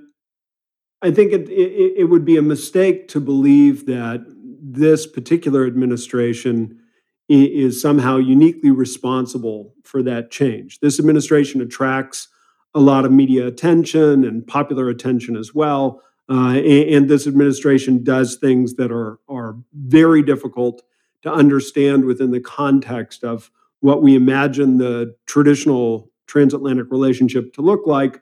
I 1.01 1.11
think 1.11 1.33
it, 1.33 1.49
it, 1.49 1.93
it 1.97 2.03
would 2.05 2.23
be 2.23 2.37
a 2.37 2.41
mistake 2.41 3.09
to 3.09 3.19
believe 3.19 3.85
that 3.87 4.23
this 4.61 5.05
particular 5.05 5.67
administration 5.67 6.79
is 7.27 7.81
somehow 7.81 8.15
uniquely 8.15 8.71
responsible 8.71 9.75
for 9.83 10.01
that 10.03 10.31
change. 10.31 10.79
This 10.79 10.99
administration 10.99 11.59
attracts 11.59 12.29
a 12.73 12.79
lot 12.79 13.05
of 13.05 13.11
media 13.11 13.47
attention 13.47 14.23
and 14.23 14.45
popular 14.47 14.89
attention 14.89 15.35
as 15.35 15.53
well. 15.53 16.01
Uh, 16.29 16.55
and, 16.55 16.89
and, 16.89 17.09
this 17.09 17.27
administration 17.27 18.03
does 18.03 18.37
things 18.37 18.75
that 18.75 18.91
are, 18.91 19.19
are 19.27 19.57
very 19.73 20.21
difficult 20.21 20.81
to 21.23 21.31
understand 21.31 22.05
within 22.05 22.31
the 22.31 22.39
context 22.39 23.23
of 23.23 23.51
what 23.81 24.01
we 24.01 24.15
imagine 24.15 24.77
the 24.77 25.13
traditional 25.25 26.09
transatlantic 26.27 26.89
relationship 26.89 27.53
to 27.53 27.61
look 27.61 27.85
like. 27.85 28.21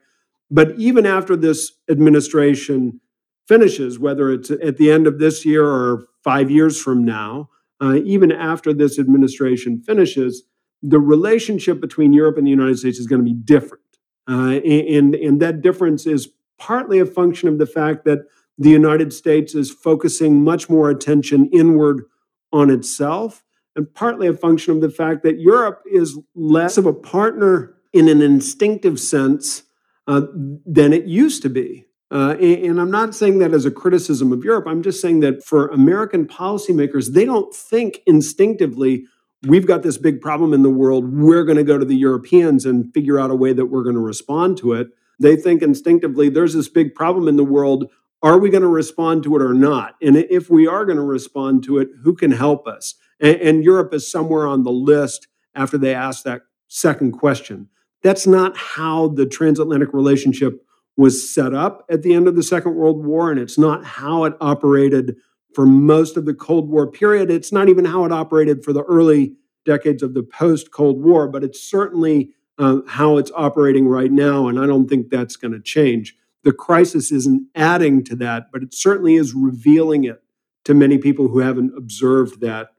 But 0.50 0.74
even 0.80 1.06
after 1.06 1.36
this 1.36 1.74
administration 1.90 3.00
finishes, 3.48 4.00
whether 4.00 4.32
it's 4.32 4.50
at 4.50 4.78
the 4.78 4.92
end 4.92 5.06
of 5.06 5.20
this 5.20 5.46
year 5.46 5.66
or 5.66 6.08
five 6.24 6.50
years 6.50 6.82
from 6.82 7.06
now, 7.06 7.50
uh, 7.82 7.96
even 8.04 8.32
after 8.32 8.74
this 8.74 8.98
administration 8.98 9.82
finishes, 9.82 10.44
the 10.82 11.00
relationship 11.00 11.80
between 11.80 12.14
Europe 12.14 12.38
and 12.38 12.48
the 12.48 12.52
United 12.52 12.80
States 12.80 13.00
is 13.00 13.08
going 13.08 13.20
to 13.20 13.26
be 13.26 13.34
different. 13.34 13.84
Uh, 14.30 14.60
and, 14.60 15.15
and 15.15 15.42
that 15.42 15.62
difference 15.62 16.06
is 16.06 16.30
partly 16.60 17.00
a 17.00 17.06
function 17.06 17.50
of 17.50 17.58
the 17.58 17.65
fact 17.65 18.06
that 18.06 18.20
the 18.60 18.70
United 18.70 19.12
States 19.13 19.56
is 19.56 19.72
focusing 19.72 20.44
much 20.44 20.70
more 20.70 20.89
attention 20.89 21.50
inward 21.52 22.04
on 22.52 22.70
itself, 22.70 23.44
and 23.76 23.92
partly 23.94 24.28
a 24.28 24.34
function 24.34 24.74
of 24.74 24.82
the 24.82 24.89
fact 24.89 25.24
that 25.24 25.39
Europe 25.39 25.82
is 25.92 26.20
less 26.36 26.78
of 26.78 26.86
a 26.86 26.94
partner 26.94 27.74
in 27.94 28.08
an 28.08 28.22
instinctive 28.22 29.00
sense 29.00 29.63
uh, 30.08 30.22
than 30.65 30.94
it 30.94 31.06
used 31.06 31.42
to 31.42 31.50
be. 31.50 31.86
Uh, 32.12 32.36
and, 32.39 32.65
and, 32.65 32.82
I'm 32.82 32.89
not 32.89 33.13
saying 33.13 33.38
that 33.39 33.54
as 33.54 33.65
a 33.65 33.72
criticism 33.72 34.32
of 34.32 34.44
Europe. 34.44 34.65
I'm 34.68 34.82
just 34.82 35.00
saying 35.00 35.20
that 35.20 35.44
for 35.44 35.68
American 35.68 36.28
policymakers, 36.28 37.13
they 37.13 37.24
don't 37.24 37.54
think 37.54 38.02
instinctively 38.08 39.06
we've 39.43 39.67
got 39.67 39.84
this 39.84 39.97
big 39.97 40.21
problem 40.21 40.54
in 40.54 40.63
the 40.63 40.69
world. 40.69 41.13
We're 41.13 41.43
going 41.43 41.58
to 41.58 41.63
go 41.63 41.78
to 41.78 41.86
the 41.86 41.95
Europeans 41.95 42.65
and 42.65 42.93
figure 42.93 43.19
out 43.19 43.32
a 43.32 43.36
way 43.36 43.54
that 43.54 43.67
we're 43.67 43.84
going 43.84 43.95
to 43.95 44.02
respond 44.02 44.58
to 44.60 44.73
it. 44.73 44.88
They 45.19 45.36
think 45.36 45.62
instinctively 45.62 46.30
there's 46.30 46.54
this 46.54 46.69
big 46.69 46.95
problem 46.95 47.28
in 47.28 47.36
the 47.36 47.43
world. 47.43 47.89
Are 48.21 48.38
we 48.38 48.49
going 48.49 48.63
to 48.63 48.67
respond 48.67 49.23
to 49.23 49.36
it 49.36 49.41
or 49.41 49.54
not? 49.54 49.95
And 50.02 50.17
if 50.17 50.49
we 50.49 50.67
are 50.67 50.86
going 50.86 50.97
to 50.97 51.04
respond 51.04 51.63
to 51.65 51.78
it, 51.78 51.89
who 52.04 52.15
can 52.15 52.32
help 52.32 52.67
us? 52.67 52.95
And, 53.19 53.36
and 53.38 53.63
Europe 53.63 53.93
is 53.93 54.12
somewhere 54.12 54.47
on 54.47 54.63
the 54.63 54.71
list 54.71 55.28
after 55.56 55.78
they 55.78 55.93
ask 55.93 56.23
that 56.23 56.41
second 56.67 57.13
question. 57.13 57.69
That's 58.04 58.28
not 58.28 58.56
how 58.56 59.10
the 59.10 59.25
transatlantic 59.25 59.93
relationship 59.93 60.65
was 60.95 61.34
set 61.34 61.54
up 61.54 61.86
at 61.89 62.02
the 62.02 62.13
end 62.13 62.28
of 62.28 62.36
the 62.36 62.43
Second 62.43 62.75
World 62.75 63.06
War, 63.06 63.32
and 63.32 63.39
it's 63.39 63.58
not 63.58 63.86
how 63.86 64.25
it 64.25 64.34
operated 64.41 65.15
for 65.54 65.66
most 65.66 66.18
of 66.18 66.26
the 66.26 66.34
Cold 66.34 66.70
War 66.70 66.88
period. 66.88 67.30
It's 67.32 67.52
not 67.52 67.70
even 67.70 67.86
how 67.86 68.06
it 68.06 68.12
operated 68.12 68.64
for 68.64 68.74
the 68.74 68.84
early 68.84 69.36
decades 69.66 70.04
of 70.04 70.14
the 70.14 70.24
post 70.24 70.72
Cold 70.72 71.04
War, 71.04 71.28
but 71.28 71.44
it's 71.44 71.62
certainly 71.62 72.32
uh, 72.58 72.80
how 72.88 73.18
it's 73.18 73.32
operating 73.36 73.88
right 73.88 74.12
now. 74.12 74.48
And 74.48 74.60
I 74.60 74.66
don't 74.66 74.88
think 74.88 75.10
that's 75.10 75.36
going 75.36 75.54
to 75.54 75.62
change. 75.62 76.16
The 76.44 76.54
crisis 76.54 77.12
isn't 77.12 77.48
adding 77.56 78.04
to 78.06 78.16
that, 78.18 78.52
but 78.52 78.64
it 78.64 78.74
certainly 78.74 79.16
is 79.16 79.34
revealing 79.34 80.04
it 80.06 80.22
to 80.66 80.74
many 80.74 80.98
people 80.98 81.28
who 81.28 81.40
haven't 81.40 81.74
observed 81.78 82.42
that 82.42 82.70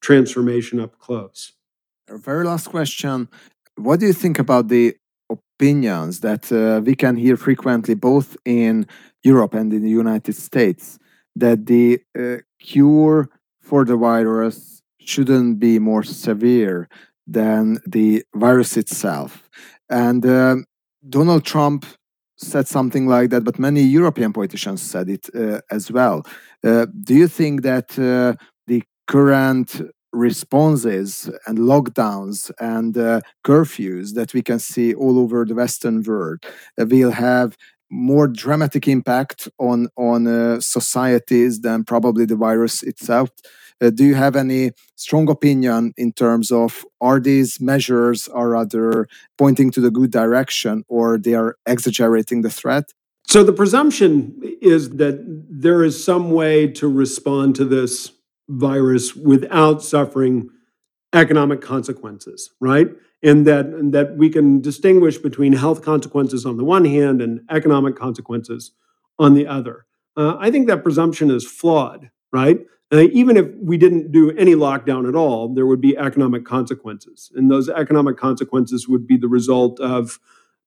transformation 0.00 0.80
up 0.80 0.98
close. 0.98 1.52
A 2.08 2.18
very 2.18 2.44
last 2.44 2.68
question. 2.68 3.28
What 3.76 4.00
do 4.00 4.06
you 4.06 4.12
think 4.12 4.38
about 4.38 4.68
the 4.68 4.96
opinions 5.30 6.20
that 6.20 6.52
uh, 6.52 6.80
we 6.84 6.94
can 6.94 7.16
hear 7.16 7.36
frequently 7.36 7.94
both 7.94 8.36
in 8.44 8.86
Europe 9.22 9.54
and 9.54 9.72
in 9.72 9.82
the 9.82 9.90
United 9.90 10.34
States 10.34 10.98
that 11.36 11.66
the 11.66 12.00
uh, 12.18 12.38
cure 12.58 13.28
for 13.60 13.84
the 13.84 13.96
virus 13.96 14.82
shouldn't 14.98 15.58
be 15.58 15.78
more 15.78 16.02
severe 16.02 16.88
than 17.26 17.78
the 17.86 18.24
virus 18.34 18.76
itself. 18.76 19.48
And 19.88 20.24
uh, 20.26 20.56
Donald 21.08 21.44
Trump 21.44 21.86
said 22.36 22.66
something 22.68 23.06
like 23.06 23.30
that, 23.30 23.44
but 23.44 23.58
many 23.58 23.82
European 23.82 24.32
politicians 24.32 24.82
said 24.82 25.08
it 25.08 25.28
uh, 25.34 25.60
as 25.70 25.90
well. 25.90 26.22
Uh, 26.64 26.86
do 27.02 27.14
you 27.14 27.28
think 27.28 27.62
that 27.62 27.98
uh, 27.98 28.34
the 28.66 28.82
current 29.06 29.80
responses 30.12 31.30
and 31.46 31.58
lockdowns 31.58 32.50
and 32.58 32.96
uh, 32.96 33.20
curfews 33.44 34.14
that 34.14 34.32
we 34.34 34.42
can 34.42 34.58
see 34.58 34.94
all 34.94 35.18
over 35.18 35.44
the 35.44 35.54
Western 35.54 36.02
world 36.02 36.44
uh, 36.80 36.86
will 36.86 37.10
have 37.10 37.56
more 37.90 38.26
dramatic 38.26 38.88
impact 38.88 39.48
on 39.58 39.88
on 39.96 40.26
uh, 40.26 40.60
societies 40.60 41.60
than 41.60 41.84
probably 41.84 42.24
the 42.24 42.36
virus 42.36 42.82
itself. 42.82 43.30
Uh, 43.80 43.90
do 43.90 44.04
you 44.04 44.14
have 44.14 44.36
any 44.36 44.72
strong 44.96 45.28
opinion 45.28 45.92
in 45.96 46.12
terms 46.12 46.50
of 46.50 46.84
are 47.00 47.20
these 47.20 47.60
measures 47.60 48.26
are 48.28 48.50
rather 48.50 49.06
pointing 49.36 49.70
to 49.70 49.80
the 49.80 49.90
good 49.90 50.10
direction 50.10 50.82
or 50.88 51.18
they 51.18 51.34
are 51.34 51.56
exaggerating 51.66 52.40
the 52.42 52.50
threat? 52.50 52.92
So 53.26 53.42
the 53.42 53.52
presumption 53.52 54.40
is 54.62 54.90
that 54.96 55.22
there 55.50 55.82
is 55.84 56.02
some 56.02 56.30
way 56.30 56.68
to 56.68 56.88
respond 56.88 57.56
to 57.56 57.64
this 57.64 58.12
virus 58.48 59.14
without 59.14 59.82
suffering 59.82 60.48
economic 61.12 61.60
consequences, 61.60 62.50
right? 62.60 62.88
And 63.26 63.46
that, 63.46 63.66
and 63.66 63.92
that 63.92 64.16
we 64.16 64.30
can 64.30 64.60
distinguish 64.60 65.18
between 65.18 65.52
health 65.52 65.82
consequences 65.82 66.46
on 66.46 66.56
the 66.56 66.64
one 66.64 66.84
hand 66.84 67.20
and 67.20 67.40
economic 67.50 67.96
consequences 67.96 68.70
on 69.18 69.34
the 69.34 69.46
other. 69.46 69.86
Uh, 70.16 70.36
I 70.38 70.50
think 70.52 70.68
that 70.68 70.84
presumption 70.84 71.30
is 71.30 71.44
flawed, 71.44 72.10
right? 72.32 72.60
Uh, 72.92 73.08
even 73.20 73.36
if 73.36 73.46
we 73.60 73.76
didn't 73.76 74.12
do 74.12 74.30
any 74.36 74.54
lockdown 74.54 75.08
at 75.08 75.16
all, 75.16 75.52
there 75.52 75.66
would 75.66 75.80
be 75.80 75.96
economic 75.96 76.44
consequences. 76.44 77.32
And 77.34 77.50
those 77.50 77.68
economic 77.68 78.16
consequences 78.16 78.86
would 78.86 79.06
be 79.08 79.16
the 79.16 79.28
result 79.28 79.80
of 79.80 80.20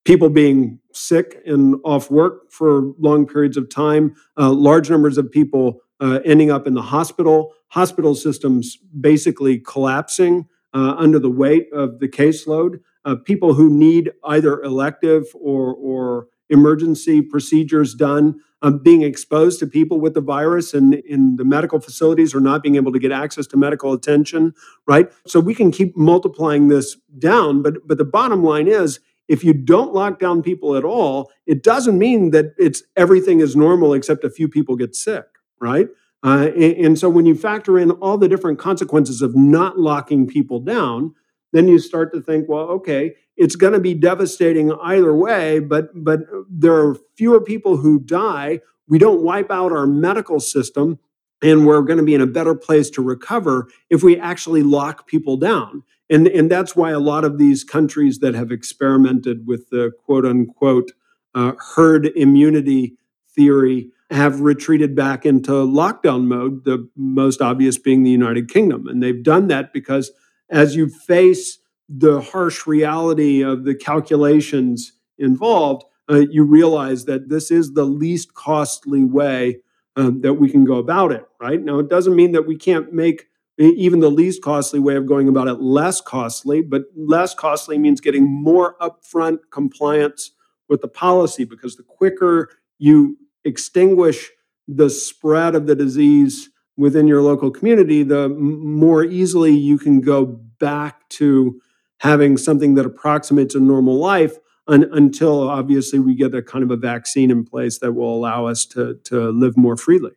people 0.04 0.30
being 0.30 0.80
sick 0.91 1.41
and 1.45 1.78
off 1.86 2.12
work 2.12 2.52
for 2.52 2.93
long 3.00 3.26
periods 3.26 3.56
of 3.56 3.69
time, 3.69 4.15
uh, 4.38 4.52
large 4.52 4.89
numbers 4.89 5.17
of 5.17 5.32
people 5.32 5.80
uh, 6.02 6.19
ending 6.26 6.52
up 6.52 6.67
in 6.67 6.74
the 6.74 6.82
hospital, 6.82 7.54
hospital 7.67 8.15
systems 8.15 8.78
basically 9.00 9.60
collapsing 9.60 10.45
uh, 10.73 10.95
under 10.97 11.19
the 11.19 11.29
weight 11.29 11.67
of 11.73 11.99
the 11.99 12.08
caseload, 12.08 12.79
uh, 13.05 13.15
people 13.15 13.53
who 13.53 13.69
need 13.69 14.12
either 14.25 14.62
elective 14.62 15.25
or, 15.34 15.73
or 15.73 16.27
emergency 16.49 17.21
procedures 17.21 17.93
done. 17.93 18.41
Um, 18.62 18.79
being 18.79 19.03
exposed 19.03 19.58
to 19.60 19.67
people 19.67 20.01
with 20.01 20.15
the 20.15 20.19
virus 20.19 20.73
and 20.73 20.93
in 20.93 21.38
the 21.38 21.45
medical 21.45 21.79
facilities 21.79 22.36
or 22.36 22.41
not 22.41 22.62
being 22.62 22.75
able 22.75 22.91
to 22.91 22.99
get 22.99 23.13
access 23.13 23.47
to 23.47 23.55
medical 23.55 23.93
attention, 23.93 24.53
right? 24.86 25.10
So 25.25 25.39
we 25.39 25.55
can 25.55 25.71
keep 25.71 25.95
multiplying 25.95 26.67
this 26.67 26.97
down, 27.17 27.62
but 27.62 27.75
but 27.88 27.97
the 27.97 28.03
bottom 28.03 28.43
line 28.43 28.67
is 28.67 28.99
if 29.29 29.43
you 29.43 29.53
don't 29.53 29.93
lock 29.93 30.19
down 30.19 30.41
people 30.41 30.75
at 30.75 30.84
all, 30.84 31.32
it 31.45 31.63
doesn't 31.63 31.97
mean 31.97 32.32
that 32.32 32.53
it's 32.58 32.84
everything 32.97 33.39
is 33.39 33.55
normal 33.55 33.93
except 33.93 34.25
a 34.25 34.29
few 34.29 34.49
people 34.49 34.75
get 34.75 34.95
sick, 34.95 35.25
right? 35.62 35.88
Uh, 36.23 36.49
and, 36.53 36.86
and, 36.86 36.99
so 36.99 37.10
when 37.10 37.25
you 37.25 37.34
factor 37.34 37.79
in 37.79 37.91
all 37.91 38.17
the 38.17 38.27
different 38.27 38.60
consequences 38.60 39.21
of 39.21 39.36
not 39.38 39.79
locking 39.79 40.27
people 40.27 40.60
down, 40.60 41.15
then 41.53 41.67
you 41.67 41.79
start 41.79 42.13
to 42.13 42.21
think, 42.21 42.49
well, 42.49 42.65
okay, 42.65 43.15
it's 43.38 43.55
going 43.55 43.71
to 43.71 43.79
be 43.79 43.93
devastating 43.93 44.73
either 44.84 45.15
way, 45.15 45.60
but 45.60 45.89
but 45.95 46.19
there 46.49 46.75
are 46.75 46.97
fewer 47.15 47.39
people 47.39 47.77
who 47.77 47.99
die. 47.99 48.60
We 48.88 48.99
don't 48.99 49.23
wipe 49.23 49.49
out 49.49 49.71
our 49.71 49.88
medical 49.88 50.41
system, 50.41 50.99
and 51.41 51.65
we're 51.65 51.82
going 51.82 51.99
to 51.99 52.03
be 52.03 52.15
in 52.15 52.21
a 52.21 52.27
better 52.27 52.53
place 52.53 52.89
to 52.91 53.01
recover 53.01 53.69
if 53.89 54.03
we 54.03 54.19
actually 54.19 54.62
lock 54.62 55.08
people 55.08 55.38
down. 55.38 55.84
And, 56.10 56.27
and 56.27 56.49
that's 56.51 56.75
why 56.75 56.91
a 56.91 56.99
lot 56.99 57.23
of 57.23 57.38
these 57.38 57.63
countries 57.63 58.19
that 58.19 58.34
have 58.34 58.51
experimented 58.51 59.45
with 59.47 59.69
the 59.69 59.91
quote 60.05 60.25
unquote 60.25 60.91
uh, 61.36 61.53
herd 61.75 62.08
immunity 62.08 62.97
theory 63.36 63.91
have 64.10 64.41
retreated 64.41 64.95
back 64.95 65.26
into 65.26 65.52
lockdown 65.52 66.26
mode, 66.26 66.65
the 66.65 66.89
most 66.95 67.41
obvious 67.41 67.78
being 67.78 68.04
the 68.04 68.10
United 68.10 68.50
Kingdom. 68.50 68.88
And 68.88 69.04
they've 69.04 69.24
done 69.24 69.48
that 69.48 69.72
because 69.72 70.12
as 70.50 70.76
you 70.76 70.89
face 70.89 71.60
the 71.88 72.22
harsh 72.22 72.65
reality 72.65 73.43
of 73.43 73.65
the 73.65 73.76
calculations 73.76 74.93
involved, 75.17 75.84
uh, 76.10 76.22
you 76.32 76.43
realize 76.43 77.06
that 77.06 77.30
this 77.30 77.52
is 77.52 77.74
the 77.74 77.84
least 77.86 78.34
costly 78.34 79.04
way 79.04 79.60
um, 79.95 80.22
that 80.22 80.36
we 80.36 80.50
can 80.50 80.65
go 80.65 80.76
about 80.76 81.12
it, 81.12 81.26
right? 81.39 81.62
Now, 81.62 81.78
it 81.80 81.89
doesn't 81.89 82.15
mean 82.15 82.32
that 82.32 82.48
we 82.48 82.58
can't 82.58 82.91
make 82.91 83.28
even 83.60 84.00
the 84.00 84.10
least 84.10 84.41
costly 84.41 84.80
way 84.80 84.95
of 84.95 85.06
going 85.06 85.28
about 85.28 85.50
it 85.50 85.56
less 85.56 86.00
costly, 86.00 86.62
but 86.62 86.84
less 86.95 87.34
costly 87.36 87.78
means 87.78 88.00
getting 88.00 88.26
more 88.26 88.76
upfront 88.80 89.39
compliance 89.52 90.32
with 90.69 90.82
the 90.82 90.88
policy 90.88 91.43
because 91.43 91.76
the 91.76 91.84
quicker 91.84 92.50
you 92.78 93.17
extinguish 93.43 94.30
the 94.67 94.89
spread 94.89 95.56
of 95.56 95.65
the 95.67 95.75
disease 95.75 96.49
within 96.78 97.08
your 97.08 97.21
local 97.21 97.52
community, 97.52 98.04
the 98.04 98.30
more 98.30 99.04
easily 99.04 99.52
you 99.52 99.78
can 99.78 100.02
go 100.02 100.25
back 100.60 101.08
to 101.10 101.60
having 101.99 102.38
something 102.38 102.75
that 102.75 102.86
approximates 102.86 103.56
a 103.56 103.60
normal 103.60 103.95
life 103.95 104.38
un- 104.67 104.89
until 104.93 105.49
obviously 105.49 105.99
we 105.99 106.15
get 106.15 106.34
a 106.34 106.41
kind 106.41 106.63
of 106.63 106.71
a 106.71 106.78
vaccine 106.78 107.32
in 107.32 107.43
place 107.43 107.80
that 107.80 107.93
will 107.93 108.15
allow 108.15 108.45
us 108.45 108.65
to, 108.65 108.95
to 109.04 109.30
live 109.30 109.58
more 109.58 109.75
freely. 109.75 110.12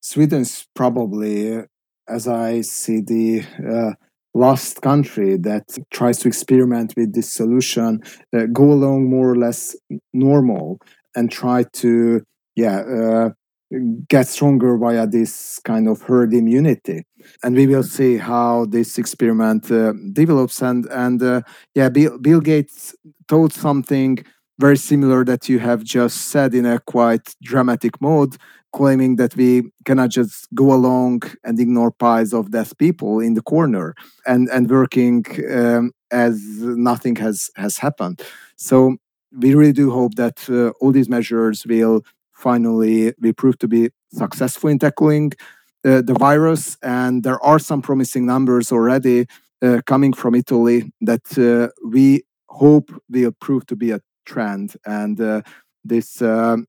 Sweden's 0.00 0.66
probably, 0.74 1.62
as 2.08 2.28
I 2.28 2.60
see, 2.60 3.00
the 3.00 3.44
uh, 3.66 3.92
last 4.34 4.82
country 4.82 5.36
that 5.38 5.64
tries 5.90 6.18
to 6.18 6.28
experiment 6.28 6.92
with 6.96 7.14
this 7.14 7.32
solution, 7.32 8.02
uh, 8.36 8.46
go 8.52 8.64
along 8.64 9.08
more 9.08 9.30
or 9.30 9.36
less 9.36 9.74
normal 10.12 10.78
and 11.14 11.30
try 11.30 11.64
to 11.72 12.22
yeah, 12.56 12.78
uh, 12.80 13.30
get 14.08 14.28
stronger 14.28 14.76
via 14.78 15.06
this 15.06 15.60
kind 15.64 15.88
of 15.88 16.02
herd 16.02 16.32
immunity. 16.34 17.04
And 17.42 17.56
we 17.56 17.66
will 17.66 17.82
see 17.82 18.16
how 18.16 18.66
this 18.66 18.98
experiment 18.98 19.70
uh, 19.70 19.92
develops. 20.12 20.62
And 20.62 20.86
and 20.90 21.22
uh, 21.22 21.42
yeah, 21.74 21.88
Bill, 21.88 22.18
Bill 22.18 22.40
Gates 22.40 22.94
told 23.28 23.52
something 23.52 24.18
very 24.58 24.76
similar 24.76 25.24
that 25.24 25.48
you 25.48 25.58
have 25.58 25.84
just 25.84 26.28
said 26.28 26.54
in 26.54 26.64
a 26.64 26.78
quite 26.78 27.34
dramatic 27.42 28.00
mode, 28.00 28.36
claiming 28.72 29.16
that 29.16 29.36
we 29.36 29.64
cannot 29.84 30.10
just 30.10 30.46
go 30.54 30.72
along 30.72 31.22
and 31.44 31.60
ignore 31.60 31.90
piles 31.90 32.32
of 32.32 32.52
deaf 32.52 32.72
people 32.78 33.20
in 33.20 33.34
the 33.34 33.42
corner 33.42 33.94
and 34.26 34.48
and 34.50 34.70
working 34.70 35.24
um, 35.50 35.92
as 36.10 36.40
nothing 36.60 37.16
has 37.16 37.50
has 37.56 37.78
happened. 37.78 38.22
So 38.56 38.96
we 39.36 39.54
really 39.54 39.72
do 39.72 39.90
hope 39.90 40.14
that 40.14 40.48
uh, 40.48 40.70
all 40.80 40.92
these 40.92 41.08
measures 41.08 41.66
will 41.66 42.02
finally 42.36 43.12
we 43.20 43.32
proved 43.32 43.60
to 43.60 43.68
be 43.68 43.90
successful 44.12 44.70
in 44.70 44.78
tackling 44.78 45.32
uh, 45.84 46.02
the 46.02 46.14
virus. 46.14 46.76
And 46.82 47.22
there 47.22 47.42
are 47.42 47.58
some 47.58 47.82
promising 47.82 48.26
numbers 48.26 48.72
already 48.72 49.26
uh, 49.62 49.80
coming 49.86 50.12
from 50.12 50.34
Italy 50.34 50.92
that 51.00 51.26
uh, 51.38 51.72
we 51.84 52.22
hope 52.48 52.90
will 53.08 53.32
prove 53.40 53.66
to 53.66 53.76
be 53.76 53.90
a 53.90 54.00
trend. 54.24 54.76
And 54.84 55.20
uh, 55.20 55.42
this 55.84 56.20
um, 56.22 56.66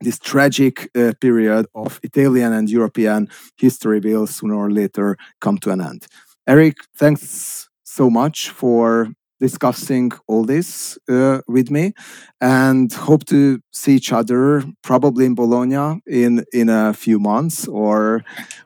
this 0.00 0.18
tragic 0.18 0.90
uh, 0.96 1.12
period 1.20 1.66
of 1.74 1.98
Italian 2.02 2.52
and 2.52 2.68
European 2.68 3.28
history 3.56 4.00
will 4.00 4.26
sooner 4.26 4.54
or 4.54 4.70
later 4.70 5.16
come 5.40 5.58
to 5.58 5.70
an 5.70 5.80
end. 5.80 6.06
Eric, 6.46 6.76
thanks 6.96 7.68
so 7.84 8.10
much 8.10 8.50
for 8.50 9.08
discussing 9.46 10.10
all 10.26 10.44
this 10.54 10.98
uh, 11.08 11.40
with 11.56 11.68
me 11.76 11.92
and 12.40 12.92
hope 13.08 13.24
to 13.34 13.60
see 13.80 13.94
each 13.98 14.10
other 14.20 14.62
probably 14.82 15.24
in 15.30 15.34
Bologna 15.34 16.00
in 16.22 16.32
in 16.60 16.68
a 16.68 16.92
few 17.04 17.18
months 17.30 17.68
or 17.82 18.24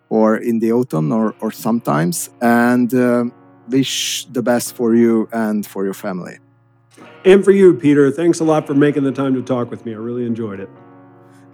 or 0.09 0.29
in 0.49 0.61
the 0.63 0.71
autumn 0.79 1.09
or 1.19 1.27
or 1.43 1.51
sometimes. 1.67 2.17
And 2.41 2.91
uh, 2.95 3.25
wish 3.77 4.27
the 4.37 4.43
best 4.51 4.69
for 4.79 4.95
you 5.03 5.29
and 5.33 5.67
for 5.73 5.85
your 5.89 5.99
family. 6.07 6.37
And 7.25 7.45
for 7.47 7.55
you 7.61 7.75
peter 7.87 8.05
thanks 8.21 8.39
a 8.45 8.47
lot 8.53 8.63
for 8.69 8.75
making 8.87 9.05
the 9.11 9.17
time 9.23 9.35
to 9.39 9.43
talk 9.55 9.67
with 9.73 9.83
me. 9.87 9.91
I 9.99 10.01
really 10.09 10.27
enjoyed 10.33 10.61
it. 10.65 10.71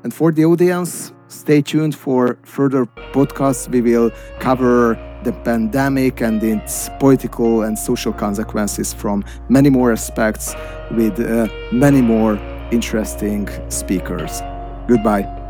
And 0.02 0.12
for 0.18 0.28
the 0.32 0.44
audience 0.44 1.12
stay 1.28 1.60
tuned 1.62 1.94
for 2.04 2.38
further 2.56 2.86
podcasts. 3.16 3.68
We 3.68 3.80
will 3.88 4.10
cover 4.38 4.96
the 5.24 5.32
pandemic 5.32 6.20
and 6.20 6.42
its 6.42 6.88
political 6.98 7.62
and 7.62 7.78
social 7.78 8.12
consequences 8.12 8.92
from 8.92 9.24
many 9.48 9.70
more 9.70 9.92
aspects 9.92 10.54
with 10.90 11.18
uh, 11.20 11.48
many 11.72 12.00
more 12.00 12.36
interesting 12.70 13.48
speakers. 13.70 14.40
Goodbye. 14.86 15.43